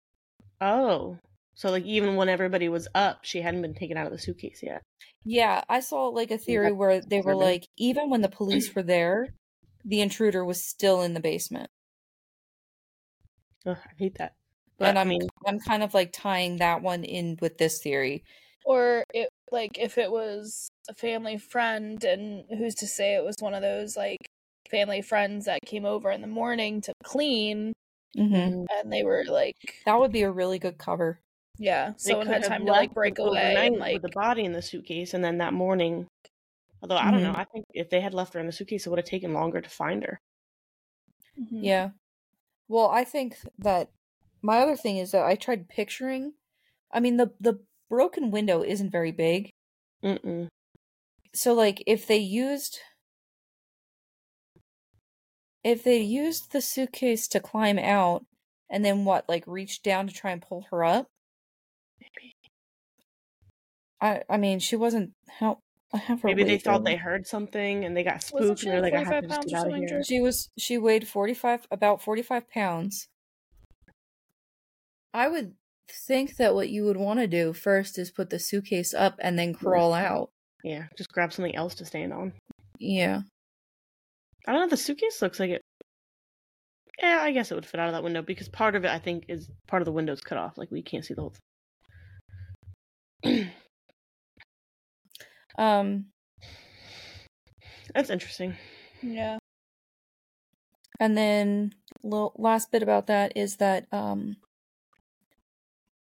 [0.60, 1.18] Oh.
[1.54, 4.60] So like even when everybody was up, she hadn't been taken out of the suitcase
[4.62, 4.82] yet.
[5.24, 8.82] yeah i saw like a theory where they were like even when the police were
[8.82, 9.28] there
[9.84, 11.70] the intruder was still in the basement
[13.66, 14.34] Ugh, I hate that.
[14.78, 18.24] But and I mean, I'm kind of like tying that one in with this theory.
[18.64, 23.36] Or it like if it was a family friend and who's to say it was
[23.40, 24.18] one of those like
[24.70, 27.72] family friends that came over in the morning to clean
[28.18, 28.34] Mm-hmm.
[28.34, 28.66] mhm.
[28.70, 29.54] and they were like
[29.84, 31.20] That would be a really good cover.
[31.58, 34.62] yeah, They someone had time to like break away and like the body in the
[34.62, 36.08] suitcase, and then that morning.
[36.82, 37.34] Although I don't know, Mhm.
[37.34, 39.60] I think if they had left her in the suitcase, it would have taken longer
[39.60, 40.20] to find her.
[41.36, 41.64] Mhm.
[41.64, 41.90] Yeah.
[42.68, 43.90] Well, I think that
[44.42, 46.34] my other thing is that I tried picturing.
[46.92, 49.50] I mean, the the broken window isn't very big,
[50.02, 50.48] Mm-mm.
[51.34, 52.80] so like if they used
[55.64, 58.24] if they used the suitcase to climb out
[58.68, 61.06] and then what like reached down to try and pull her up
[62.00, 62.34] Maybe.
[64.00, 65.58] i i mean she wasn't how
[65.93, 68.72] i have her Maybe they thought they heard something and they got Wasn't spooked and
[68.72, 70.03] they're like like, I have to just get out of here.
[70.05, 73.09] She was she weighed 45 about 45 pounds.
[75.12, 75.55] I would
[75.91, 79.38] think that what you would want to do first is put the suitcase up and
[79.38, 79.66] then hmm.
[79.66, 80.30] crawl out.
[80.62, 82.32] Yeah, just grab something else to stand on.
[82.78, 83.20] Yeah.
[84.47, 84.68] I don't know.
[84.68, 85.62] The suitcase looks like it.
[87.03, 88.99] Yeah, I guess it would fit out of that window because part of it, I
[88.99, 90.59] think, is part of the window's cut off.
[90.59, 91.34] Like we can't see the whole
[93.24, 93.51] thing.
[95.61, 96.06] Um
[97.94, 98.56] That's interesting.
[99.02, 99.36] Yeah.
[100.98, 104.36] And then little last bit about that is that um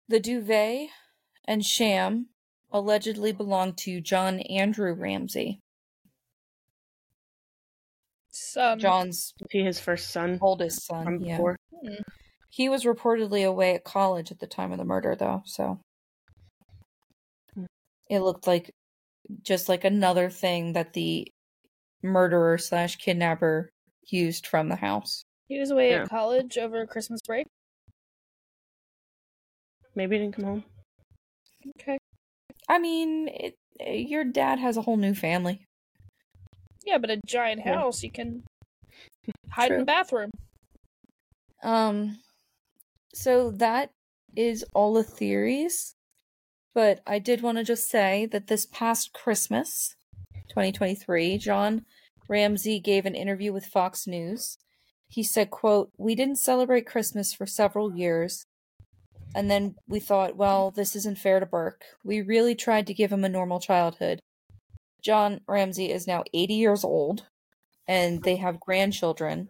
[0.08, 0.90] the duvet
[1.46, 2.28] and sham
[2.72, 5.60] allegedly belonged to John Andrew Ramsey,
[8.30, 8.80] Son.
[8.80, 11.22] John's Is he his first son oldest from son.
[11.22, 11.36] Yeah.
[11.38, 11.58] before?
[11.86, 12.02] Mm.
[12.50, 15.80] He was reportedly away at college at the time of the murder though, so
[17.56, 17.66] Hmm.
[18.10, 18.72] it looked like
[19.42, 21.28] just like another thing that the
[22.04, 23.70] murderer slash kidnapper
[24.10, 25.24] used from the house.
[25.48, 26.04] He was away Yeah.
[26.04, 27.48] at college over Christmas break.
[29.96, 30.64] Maybe he didn't come home.
[31.80, 31.98] Okay.
[32.70, 35.66] I mean, it, your dad has a whole new family.
[36.86, 37.76] Yeah, but a giant Yeah.
[37.76, 38.44] house, you can
[39.52, 40.32] hide in the bathroom.
[41.64, 42.20] Um,
[43.14, 43.92] so that
[44.36, 45.96] is all the theories.
[46.74, 49.96] But I did want to just say that this past Christmas,
[50.50, 51.86] 2023, John
[52.28, 54.58] Ramsey gave an interview with Fox News.
[55.08, 58.46] He said, quote, We didn't celebrate Christmas for several years.
[59.36, 61.84] And then we thought, well, this isn't fair to Burke.
[62.04, 64.22] We really tried to give him a normal childhood.
[65.02, 67.28] John Ramsey is now 80 years old,
[67.88, 69.50] and they have grandchildren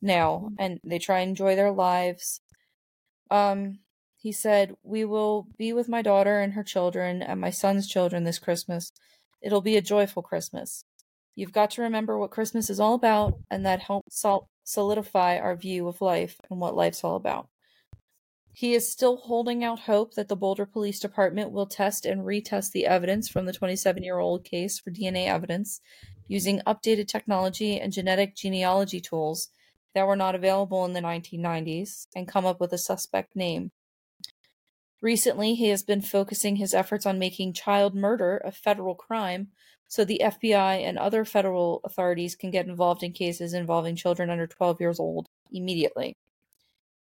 [0.00, 2.40] now, and they try and enjoy their lives.
[3.30, 3.80] Um,
[4.22, 8.22] he said, We will be with my daughter and her children and my son's children
[8.22, 8.92] this Christmas.
[9.42, 10.84] It'll be a joyful Christmas.
[11.34, 15.56] You've got to remember what Christmas is all about, and that helps sol- solidify our
[15.56, 17.48] view of life and what life's all about.
[18.52, 22.70] He is still holding out hope that the Boulder Police Department will test and retest
[22.70, 25.80] the evidence from the 27 year old case for DNA evidence
[26.28, 29.48] using updated technology and genetic genealogy tools
[29.96, 33.72] that were not available in the 1990s and come up with a suspect name.
[35.02, 39.48] Recently, he has been focusing his efforts on making child murder a federal crime
[39.88, 44.46] so the FBI and other federal authorities can get involved in cases involving children under
[44.46, 46.14] 12 years old immediately.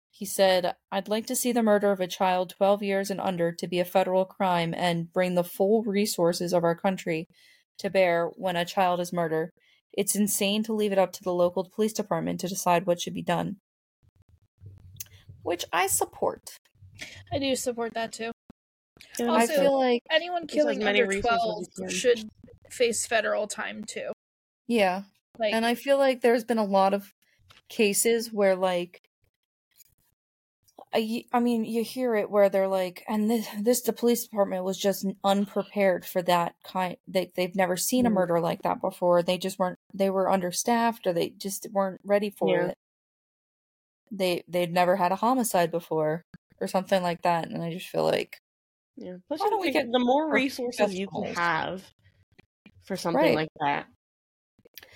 [0.09, 3.51] He said, I'd like to see the murder of a child 12 years and under
[3.51, 7.27] to be a federal crime and bring the full resources of our country
[7.77, 9.51] to bear when a child is murdered.
[9.93, 13.13] It's insane to leave it up to the local police department to decide what should
[13.13, 13.57] be done.
[15.43, 16.57] Which I support.
[17.31, 18.31] I do support that too.
[19.17, 21.89] Yeah, I feel like, Anyone killing many under 12 as you can.
[21.89, 22.29] should
[22.69, 24.11] face federal time too.
[24.67, 25.03] yeah.
[25.37, 27.13] Like, And I feel like there's been a lot of
[27.69, 28.99] cases where, like,
[30.93, 34.63] I, I mean, you hear it where they're like, and this, this the police department
[34.65, 36.97] was just unprepared for that kind.
[37.07, 38.13] They they've never seen a Mhm.
[38.13, 39.21] murder like that before.
[39.21, 39.77] They just weren't.
[39.93, 42.67] They were understaffed, or they just weren't ready for Yeah.
[42.69, 42.77] it.
[44.11, 46.23] They they'd never had a homicide before,
[46.61, 47.49] or something like that.
[47.49, 48.37] And I just feel like,
[48.97, 49.17] Yeah.
[49.27, 51.83] Plus, Why don't we get the more more resources you can have
[52.83, 53.35] for something Right.
[53.35, 53.87] like that,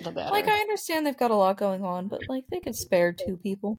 [0.01, 0.31] the better.
[0.31, 3.37] like I understand they've got a lot going on, but like they could spare two
[3.37, 3.77] people.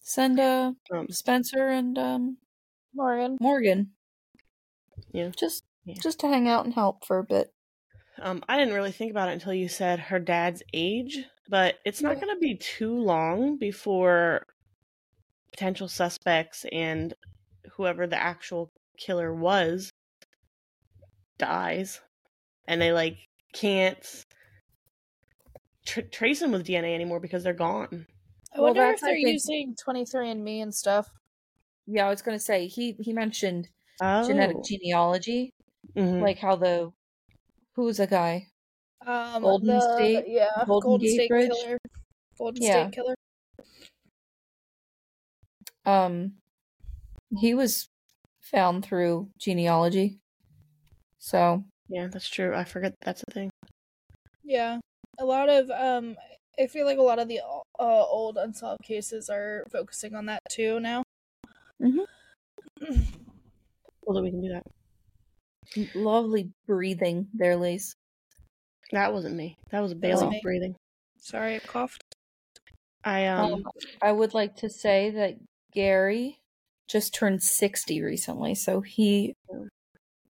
[0.00, 2.38] Send uh Um, Spencer and um
[2.94, 3.36] Morgan.
[3.40, 3.92] Morgan.
[5.12, 5.30] Yeah.
[5.36, 5.94] Just Yeah.
[6.02, 7.52] just to hang out and help for a bit.
[8.18, 12.00] Um, I didn't really think about it until you said her dad's age, but it's
[12.00, 14.46] not going to be too long before
[15.56, 17.14] potential suspects and
[17.72, 19.90] whoever the actual killer was
[21.38, 22.00] dies,
[22.68, 23.16] and they like
[23.54, 24.24] can't
[25.86, 28.06] tr- trace him with DNA anymore because they're gone.
[28.54, 31.08] I Well, wonder if they're think- using 23andMe and stuff.
[31.86, 33.68] Yeah, I was gonna say he he mentioned
[34.00, 35.54] Oh, genetic genealogy,
[35.94, 36.20] Mhm.
[36.20, 36.92] like how the
[37.76, 38.48] who's a guy?
[39.06, 41.50] Um, Golden the, State- yeah, Golden Golden, Gate State Bridge?
[41.50, 41.78] Killer,
[42.36, 42.88] Golden Yeah.
[42.88, 43.14] State Killer.
[45.86, 46.32] Um,
[47.38, 47.88] he was
[48.40, 50.18] found through genealogy.
[51.18, 52.54] So yeah, that's true.
[52.54, 53.50] I forget that's a thing.
[54.44, 54.78] Yeah,
[55.18, 56.16] a lot of um,
[56.58, 60.40] I feel like a lot of the uh, old unsolved cases are focusing on that
[60.50, 61.02] too now.
[61.82, 62.94] Mm-hmm.
[64.06, 65.96] Well, that we can do that.
[65.96, 67.96] lovely breathing there, Lise.
[68.92, 69.56] That wasn't me.
[69.72, 70.40] That was was Bailey me.
[70.44, 70.76] breathing.
[71.18, 72.04] Sorry, I coughed.
[73.02, 73.54] I um.
[73.54, 73.64] Um,
[74.00, 75.34] I would like to say that
[75.76, 76.40] Gary
[76.88, 79.34] just turned 60 recently, so he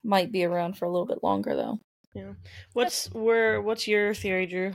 [0.04, 1.80] might be around for a little bit longer, though.
[2.16, 2.34] Yeah.
[2.72, 3.62] What's where?
[3.62, 4.74] What's your theory, Drew?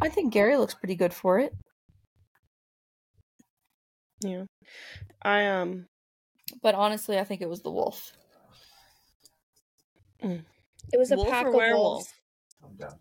[0.00, 1.52] I think Gary looks pretty good for it.
[4.20, 4.44] Yeah,
[5.22, 5.86] I um.
[6.62, 8.12] But honestly, I think it was the wolf.
[10.20, 12.06] It was a Wolf pack of werewolf?
[12.60, 12.92] wolves.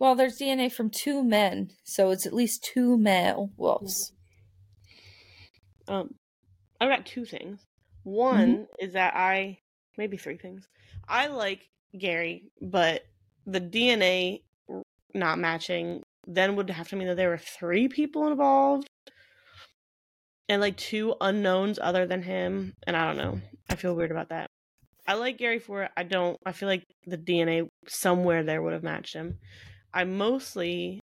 [0.00, 4.12] Well, there's DNA from two men, so it's at least two male wolves.
[5.90, 6.14] Um,
[6.80, 7.66] I've got two things.
[8.04, 9.58] One is that I
[9.98, 10.66] maybe three things.
[11.06, 11.68] I like
[11.98, 13.02] Gary, but
[13.44, 14.42] the DNA
[15.12, 18.86] not matching then would have to mean that there were three people involved
[20.48, 22.74] and like two unknowns other than him.
[22.86, 23.40] And I don't know.
[23.68, 24.46] I feel weird about that.
[25.08, 25.90] I like Gary for it.
[25.96, 26.36] I don't.
[26.46, 29.38] I feel like the DNA somewhere there would have matched him.
[29.92, 31.00] I mostly,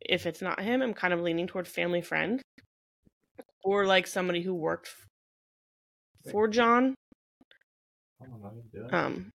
[0.00, 2.42] if it's not him, I'm kind of leaning toward family friend
[3.64, 4.90] or like somebody who worked
[6.30, 6.94] for John.
[8.92, 9.30] Um,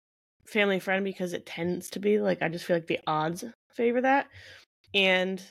[0.47, 3.45] family friend because it tends to be like I just feel like the odds
[3.75, 4.29] favor that,
[4.95, 5.43] and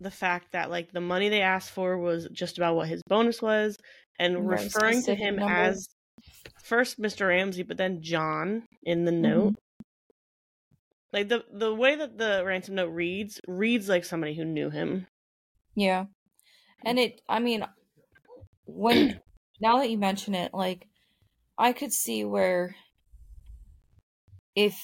[0.00, 3.42] the fact that like the money they asked for was just about what his bonus
[3.42, 3.76] was,
[4.18, 5.52] and Very referring to him number.
[5.52, 5.86] as
[6.64, 7.28] first Mr.
[7.28, 9.22] Ramsey, but then John in the Mm-hmm.
[9.22, 9.54] note.
[11.12, 15.06] Like the the way that the ransom note reads reads like somebody who knew him.
[15.74, 16.06] Yeah.
[16.84, 17.64] And it, I mean,
[18.66, 19.20] when,
[19.60, 20.86] now that you mention it, like,
[21.58, 22.76] I could see where
[24.54, 24.78] if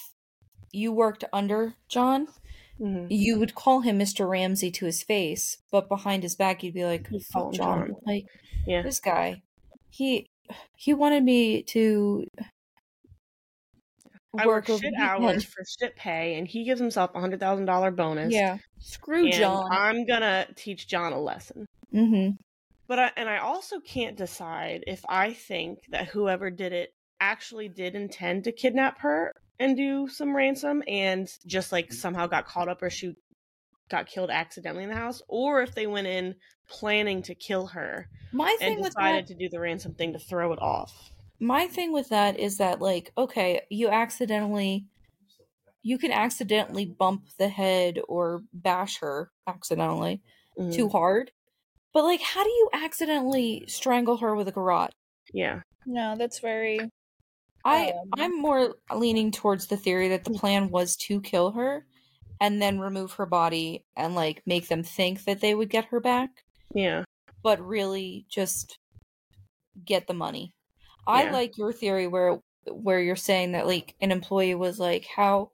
[0.73, 2.29] you worked under John,
[2.81, 3.07] Mm-hmm.
[3.11, 4.29] you would call him Mr.
[4.29, 7.89] Ramsey to his face, but behind his back, you'd be like, fuck John.
[7.89, 7.95] John.
[8.05, 8.25] Like,
[8.67, 8.83] Yeah.
[8.83, 9.43] this guy,
[9.91, 10.27] he,
[10.77, 12.25] he wanted me to
[14.37, 17.91] I work shit hours for shit pay, and he gives himself a hundred thousand dollar
[17.93, 18.33] bonus.
[18.33, 18.57] Yeah.
[18.81, 19.69] Screw and John.
[19.71, 21.67] I'm gonna teach John a lesson.
[21.95, 22.31] mm-hmm.
[22.93, 27.71] But I, and I also can't decide if I think that whoever did it actually
[27.71, 32.69] did intend to kidnap her and do some ransom and just like somehow got caught
[32.69, 33.15] up or she
[33.89, 36.35] got killed accidentally in the house, or if they went in
[36.69, 40.19] planning to kill her My thing with decided that, to do the ransom thing to
[40.19, 41.13] throw it off.
[41.41, 44.85] my thing with that is that like okay you accidentally
[45.83, 50.21] you can accidentally bump the head or bash her accidentally
[50.59, 50.75] Mhm.
[50.75, 51.33] too hard
[51.95, 54.91] but like how do you accidentally strangle her with a garrote
[55.33, 55.61] Yeah.
[55.87, 56.79] No, that's very.
[57.65, 58.09] i Um.
[58.19, 61.87] i'm more leaning towards the theory that the plan was to kill her
[62.41, 66.01] and then remove her body and like make them think that they would get her
[66.01, 66.31] back
[66.75, 67.05] Yeah.
[67.43, 68.79] but really just
[69.87, 70.55] get the money.
[71.07, 71.33] I Yeah.
[71.33, 75.51] like your theory where where you're saying that like an employee was like how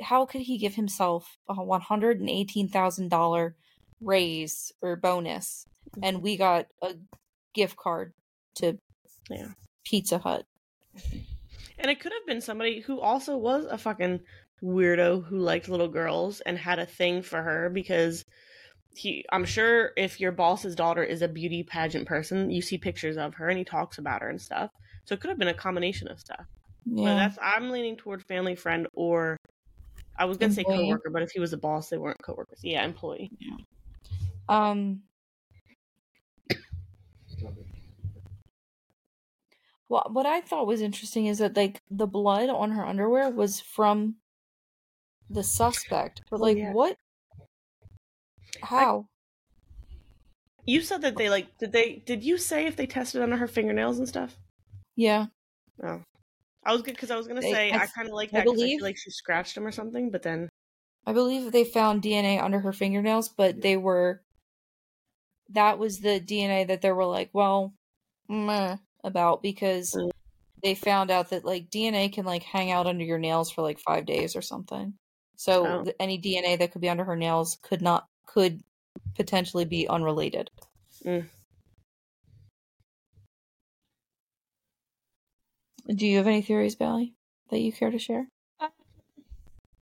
[0.00, 3.56] how could he give himself a one hundred and eighteen thousand dollar
[4.00, 5.66] raise or bonus
[6.02, 6.94] and we got a
[7.54, 8.12] gift card
[8.56, 8.78] to
[9.30, 9.48] Yeah.
[9.84, 10.44] Pizza Hut.
[11.78, 14.20] And it could have been somebody who also was a fucking
[14.62, 18.22] weirdo who liked little girls and had a thing for her because
[18.94, 23.16] he I'm sure if your boss's daughter is a beauty pageant person, you see pictures
[23.16, 24.70] of her and he talks about her and stuff.
[25.04, 26.46] So it could have been a combination of stuff.
[26.86, 27.14] But Yeah.
[27.14, 29.36] that's I'm leaning toward family friend or
[30.16, 30.84] I was gonna say Employee.
[30.86, 32.60] coworker, but if he was a boss, they weren't coworkers.
[32.62, 33.30] Yeah, employee.
[34.48, 35.02] Um
[39.94, 43.60] What what I thought was interesting is that like the blood on her underwear was
[43.60, 44.16] from
[45.30, 46.22] the suspect.
[46.32, 46.72] But Oh, like yeah.
[46.72, 46.96] what
[48.60, 49.06] how?
[50.66, 53.46] You said that they like did they did you say if they tested under her
[53.46, 54.36] fingernails and stuff?
[54.96, 55.26] Yeah.
[55.80, 56.02] Oh.
[56.64, 58.40] I was good because I was gonna They- say I kind of like I that
[58.40, 60.48] I believe- feel like she scratched him or something, but then
[61.06, 64.24] I believe they found DNA under her fingernails, but they were
[65.50, 67.74] that was the DNA that they were like, well,
[68.28, 70.10] meh, about because Mm.
[70.62, 73.78] they found out that like DNA can like hang out under your nails for like
[73.78, 74.94] 5 days or something.
[75.36, 75.92] So Oh.
[76.00, 78.62] any DNA that could be under her nails could not could
[79.14, 80.50] potentially be unrelated.
[81.04, 81.28] Mm.
[85.86, 87.14] Do you have any theories, Bailey,
[87.50, 88.26] that you care to share?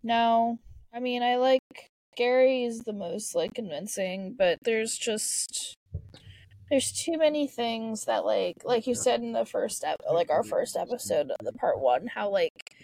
[0.02, 0.58] No.
[0.92, 1.60] I mean, I like
[2.16, 5.74] Gary is the most like convincing, but there's just
[6.72, 10.42] there's too many things that like like you said in the first step like our
[10.42, 12.74] first episode of the part 1 how like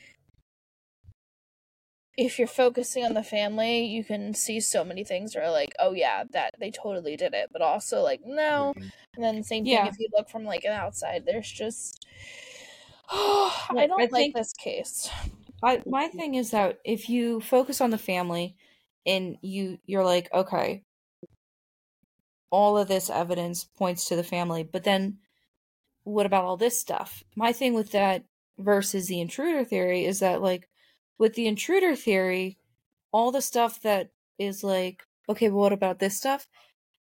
[2.19, 5.73] if you're focusing on the family, you can see so many things that are like,
[5.79, 8.73] oh yeah, that they totally did it, but also like no.
[9.15, 9.87] And then same thing Yeah.
[9.87, 12.05] if you look from like an outside, there's just
[13.09, 15.09] I don't I like think- this case.
[15.63, 18.57] I my thing is that if you focus on the family
[19.07, 20.83] and you you're like, okay,
[22.51, 25.19] all of this evidence points to the family, but then
[26.05, 27.23] what about all this stuff?
[27.37, 28.25] My thing with that
[28.59, 30.69] versus the intruder theory is that like
[31.19, 32.59] with the intruder theory,
[33.13, 36.49] all the stuff that is like, okay, well, what about this stuff?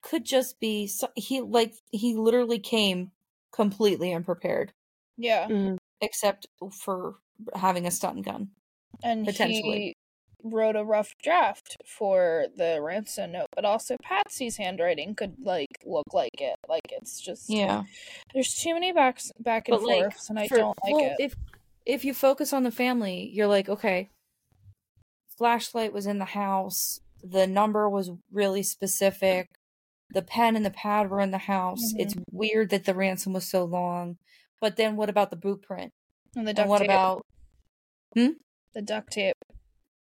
[0.02, 3.10] Could just be so- he like he literally came
[3.52, 4.72] completely unprepared,
[5.16, 5.48] Yeah.
[5.48, 5.78] Mhm.
[6.00, 7.16] except for
[7.54, 8.50] having a stun gun.
[9.02, 9.78] and Potentially.
[9.78, 9.95] he
[10.50, 16.06] wrote a rough draft for the ransom note but also patsy's handwriting could like look
[16.12, 17.84] like it like it's just Yeah.
[18.34, 21.04] there's too many backs back and But, like, forths and i For- don't like well,
[21.04, 21.34] it If
[21.84, 24.10] if you focus on the family, you're like, okay,
[25.38, 26.98] flashlight was in the house.
[27.22, 29.48] The number was really specific.
[30.10, 31.92] The pen and the pad were in the house.
[31.94, 32.00] Mhm.
[32.00, 34.18] It's weird that the ransom was so long.
[34.60, 35.92] But then what about the boot print?
[36.34, 36.88] And the duct And what tape.
[36.90, 37.24] about
[38.14, 39.36] the duct tape?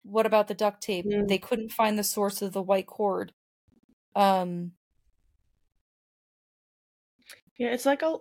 [0.07, 1.05] What about the duct tape?
[1.05, 1.27] Mm.
[1.27, 3.33] They couldn't find the source of the white cord.
[4.15, 4.73] Um
[7.57, 8.17] Yeah, it's like a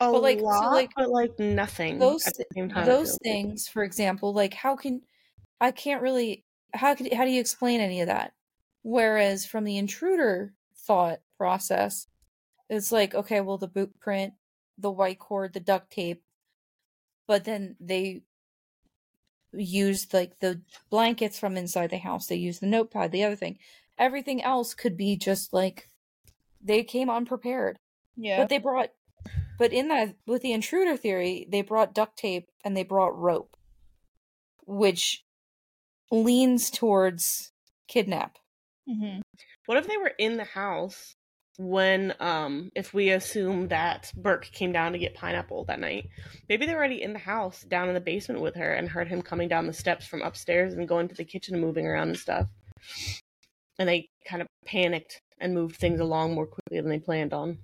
[0.00, 2.86] a But, like, so, lot, like, but like nothing those at the same time.
[2.86, 5.02] Those things, for example, like how can
[5.60, 8.34] I can't really how could how do you explain any of that?
[8.82, 12.08] Whereas from the intruder thought process,
[12.70, 14.34] it's like okay, well the boot print,
[14.78, 16.22] the white cord, the duct tape,
[17.26, 18.22] but then they
[19.52, 20.60] used like the
[20.90, 22.26] blankets from inside the house.
[22.26, 23.58] They used the notepad, the other thing.
[23.98, 25.88] Everything else could be just like
[26.62, 27.78] they came unprepared.
[28.16, 28.38] Yeah.
[28.38, 28.90] But they brought,
[29.58, 33.56] but in that with the intruder theory, they brought duct tape and they brought rope,
[34.66, 35.24] which
[36.10, 37.52] leans towards
[37.88, 38.38] kidnap.
[38.88, 39.20] hmm
[39.66, 41.16] What if they were in the house
[41.60, 46.08] when, um, if we assume that Burke came down to get pineapple that night?
[46.48, 49.08] Maybe they were already in the house down in the basement with her and heard
[49.08, 52.08] him coming down the steps from upstairs and going to the kitchen and moving around
[52.08, 52.46] and stuff.
[53.78, 57.58] And they kind of panicked and moved things along more quickly than they planned on.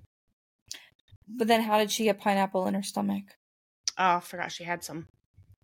[1.27, 3.23] But then, how did she get pineapple in her stomach?
[3.97, 5.07] Oh, I forgot she had some.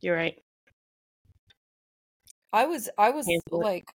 [0.01, 0.39] You're right.
[2.51, 3.85] I was, I was like,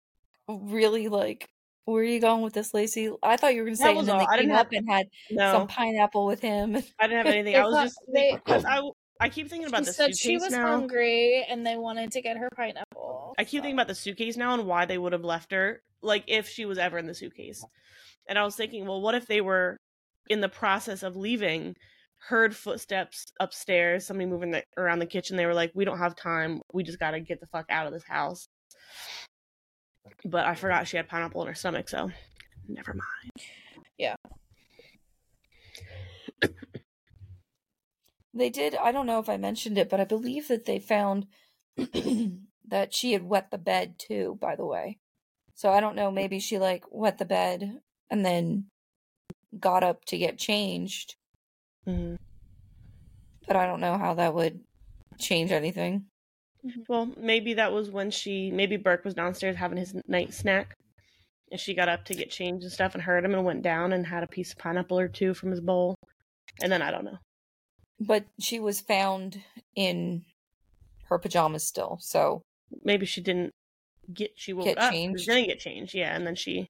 [0.49, 1.49] really like,
[1.93, 3.11] where are you going with this, Lacey?
[3.23, 4.21] I thought you were gonna say, was and then all.
[4.21, 6.77] they I came didn't up and had No, some pineapple with him.
[7.01, 7.57] I didn't have anything.
[7.57, 8.91] I was thought- just they- I
[9.21, 10.69] I keep thinking about She the said suitcase she was now.
[10.69, 13.35] hungry and they wanted to get her pineapple.
[13.37, 15.83] I keep so- thinking about the suitcase now and why they would have left her,
[16.03, 17.65] like if she was ever in the suitcase.
[18.29, 19.77] And I was thinking, well, what if they were
[20.29, 21.75] in the process of leaving,
[22.29, 25.37] heard footsteps upstairs, somebody moving the, around the kitchen.
[25.37, 26.61] They were like, we don't have time.
[26.73, 28.47] We just got to get the fuck out of this house.
[30.25, 32.11] But I forgot she had pineapple in her stomach, so
[32.69, 33.33] never mind.
[33.97, 34.17] Yeah.
[38.35, 38.75] they did.
[38.77, 41.27] I don't know if I mentioned it, but I believe that they found
[41.77, 44.39] that she had wet the bed too.
[44.41, 44.99] By the way,
[45.55, 46.11] so I don't know.
[46.11, 47.81] Maybe she like wet the bed
[48.11, 48.67] and then
[49.59, 51.17] got up to get changed,
[51.87, 52.19] Mhm.
[53.47, 54.61] but I don't know how that would
[55.19, 56.07] change anything.
[56.67, 56.81] Mm-hmm.
[56.89, 60.75] Well, maybe that was when she, maybe Burke was downstairs having his night snack.
[61.51, 63.93] And she got up to get changed and stuff and heard him and went down
[63.93, 65.95] and had a piece of pineapple or two from his bowl.
[66.61, 67.19] And then I don't know.
[68.01, 69.41] But she was found
[69.75, 70.25] in
[71.09, 72.43] her pajamas still, so
[72.85, 73.53] maybe she didn't
[74.13, 75.13] get she woke Get up she changed.
[75.15, 76.67] was gonna get changed yeah and then she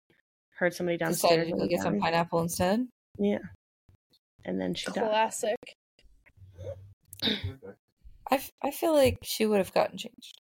[0.59, 2.86] heard somebody downstairs decided to and go get some pineapple instead.
[3.19, 3.39] yeah
[4.44, 5.56] and then she died Classic.
[8.31, 10.41] I, f- I feel like she would have gotten changed,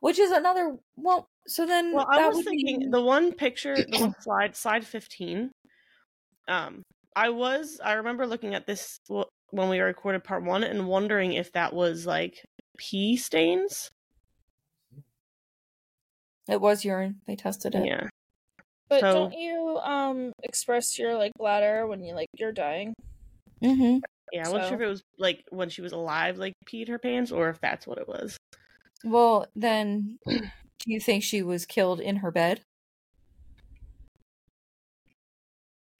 [0.00, 0.76] which is another.
[0.96, 4.14] Well, so then well that i was would thinking mean- the one picture the one
[4.20, 5.50] slide slide 15
[6.46, 6.82] um
[7.16, 8.98] i was i remember looking at this
[9.50, 12.44] when we recorded part one and wondering if that was like
[12.76, 13.88] pee stains
[16.48, 17.20] it was urine.
[17.26, 17.86] They tested it.
[17.86, 18.08] yeah
[18.88, 22.92] But So- don't you um express your like bladder when you like you're dying?
[23.62, 23.98] Mm-hmm.
[24.32, 26.88] Yeah i wasn't So- sure if it was like when she was alive like peed
[26.88, 28.36] her pants or if that's what it was
[29.04, 32.62] Well, then, do you think she was killed in her bed?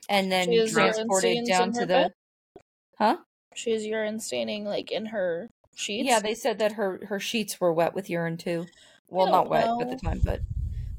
[0.08, 1.86] And then She has urine transported down to the.
[1.86, 2.12] bed?
[2.98, 3.16] Huh?
[3.54, 6.08] She has urine staining like in her sheets.
[6.08, 8.66] Yeah, they said that her her sheets were wet with urine too.
[9.08, 10.40] Well, don't not wet at the time, but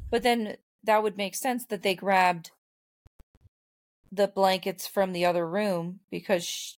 [0.10, 2.52] but then that would make sense that they grabbed
[4.12, 6.78] the blankets from the other room because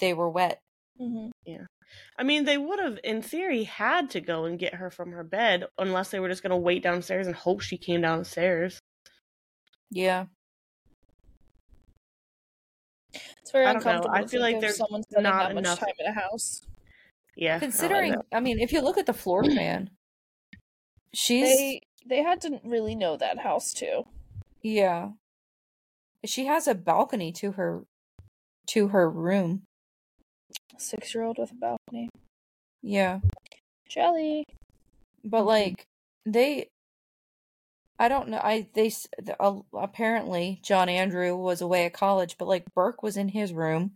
[0.00, 0.60] they were wet.
[0.98, 1.66] hmm Yeah.
[2.18, 5.22] I mean, they would have, in theory, had to go and get her from her
[5.24, 8.80] bed unless they were just going to wait downstairs and hope she came downstairs.
[9.90, 10.26] Yeah.
[13.14, 13.90] It's very I don't know.
[13.90, 14.16] uncomfortable.
[14.16, 16.62] I feel like there's someone spending not that much enough- time in a house.
[17.36, 17.56] Yeah.
[17.56, 18.14] I don't Considering.
[18.32, 19.90] I mean, if you look at the floor plan,
[21.14, 24.04] she's They they had to really know that house too.
[24.62, 25.10] yeah.
[26.24, 27.84] She has a balcony to her
[28.68, 29.62] to her room.
[30.78, 32.08] Six year old with a balcony.
[32.82, 33.20] Yeah.
[33.88, 34.44] Jelly.
[35.24, 35.46] But Mhm.
[35.46, 35.86] like
[36.24, 36.68] they
[37.98, 38.40] I don't know.
[38.42, 38.92] I they
[39.40, 43.94] uh, apparently John Andrew was away at college, but like Burke was in his room.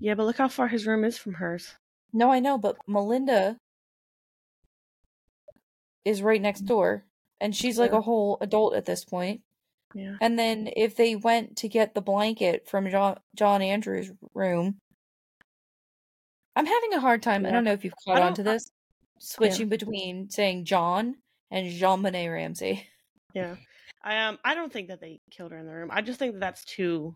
[0.00, 1.74] Yeah, but look how far his room is from hers.
[2.12, 3.56] No, I know, but Melinda
[6.04, 7.04] is right next door
[7.40, 9.42] and she's like a whole adult at this point.
[9.94, 10.16] Yeah.
[10.20, 14.78] And then if they went to get the blanket from John, John Andrews' room,
[16.58, 17.46] I'm having a hard time.
[17.46, 18.68] I don't know if you've caught on to this,
[19.20, 21.14] switching between saying John
[21.52, 22.84] and JonBenét Ramsey.
[23.32, 23.54] Yeah.
[24.02, 25.90] I um I don't think that they killed her in the room.
[25.92, 27.14] I just think that that's too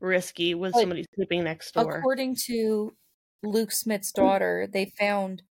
[0.00, 1.98] risky with But somebody sleeping next door.
[1.98, 2.94] According to
[3.42, 5.42] Lou Smit's daughter, they found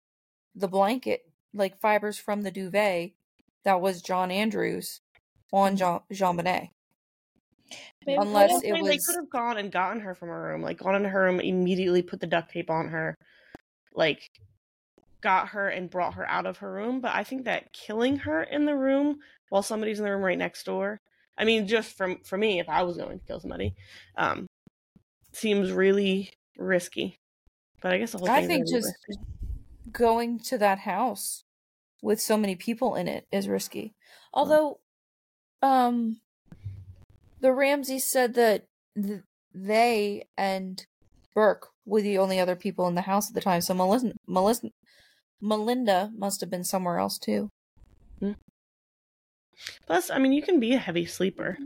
[0.54, 1.20] the blanket,
[1.52, 3.10] like fibers from the duvet
[3.64, 5.02] that was John Andrews
[5.52, 6.70] on Jean, JonBenét.
[8.06, 10.78] Maybe Unless it saying they could have gone and gotten her from her room, like
[10.78, 13.14] gone into her room, immediately put the duct tape on her,
[13.94, 14.30] like
[15.20, 17.00] got her and brought her out of her room.
[17.00, 19.18] But I think that killing her in the room
[19.50, 21.00] while somebody's in the room right next door,
[21.36, 23.74] I mean, just from for me, if I was going to kill somebody,
[24.16, 24.46] um,
[25.32, 27.18] seems really risky.
[27.82, 28.92] But I guess the whole I think just
[29.92, 31.44] going to that house
[32.02, 33.94] with so many people in it is risky.
[34.32, 34.80] Although,
[35.62, 36.20] um,
[37.40, 39.22] the Ramseys said that th-
[39.54, 40.84] they and
[41.34, 43.60] Burke were the only other people in the house at the time.
[43.60, 44.70] So Melinda, Melinda,
[45.40, 47.50] Melinda must have been somewhere else too.
[48.20, 48.32] Hmm.
[49.86, 51.58] Plus, I mean, you can be a heavy sleeper.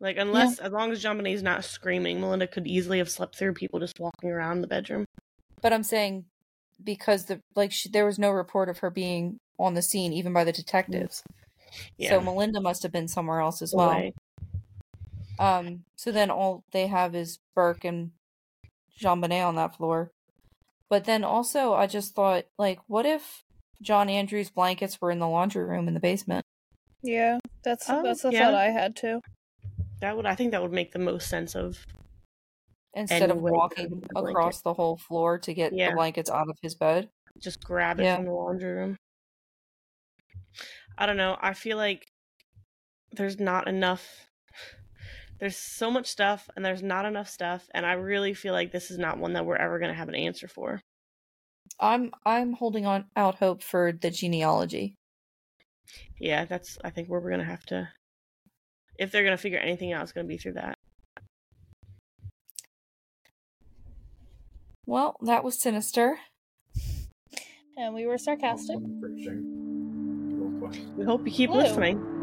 [0.00, 3.80] Like, unless, as long as Bonet's not screaming, Melinda could easily have slept through people
[3.80, 5.04] just walking around the bedroom.
[5.60, 6.24] But I'm saying
[6.82, 10.32] because the like she, there was no report of her being on the scene even
[10.32, 11.22] by the detectives.
[11.98, 12.10] Yeah.
[12.10, 13.90] So Melinda must have been somewhere else as well.
[13.90, 14.14] Away.
[15.40, 18.10] Um, so then all they have is Burke and
[19.00, 20.10] JonBenét on that floor.
[20.88, 23.42] But then also, I just thought, like, what if
[23.80, 26.44] John Andrews' blankets were in the laundry room in the basement?
[27.02, 28.46] Yeah, that's Oh, that's the yeah.
[28.46, 29.20] thought I had too.
[30.00, 31.78] That would, I think, that would make the most sense of.
[32.92, 35.90] Instead of walking the across the whole floor to get Yeah.
[35.90, 37.08] the blankets out of his bed.
[37.38, 38.16] just grab it Yeah.
[38.16, 38.96] from the laundry room.
[40.98, 41.38] I don't know.
[41.40, 42.04] I feel like
[43.12, 44.26] there's not enough.
[45.40, 48.90] There's so much stuff, and there's not enough stuff, and I really feel like this
[48.90, 50.82] is not one that we're ever going to have an answer for.
[51.80, 54.96] I'm I'm holding on out hope for the genealogy.
[56.20, 56.76] Yeah, that's.
[56.84, 57.88] I think where we're going to have to.
[58.98, 60.74] If they're going to figure anything out, it's going to be through that.
[64.84, 66.18] Well, that was sinister.
[67.78, 68.76] And we were sarcastic.
[70.96, 71.60] We hope you keep Blue.
[71.60, 72.19] listening.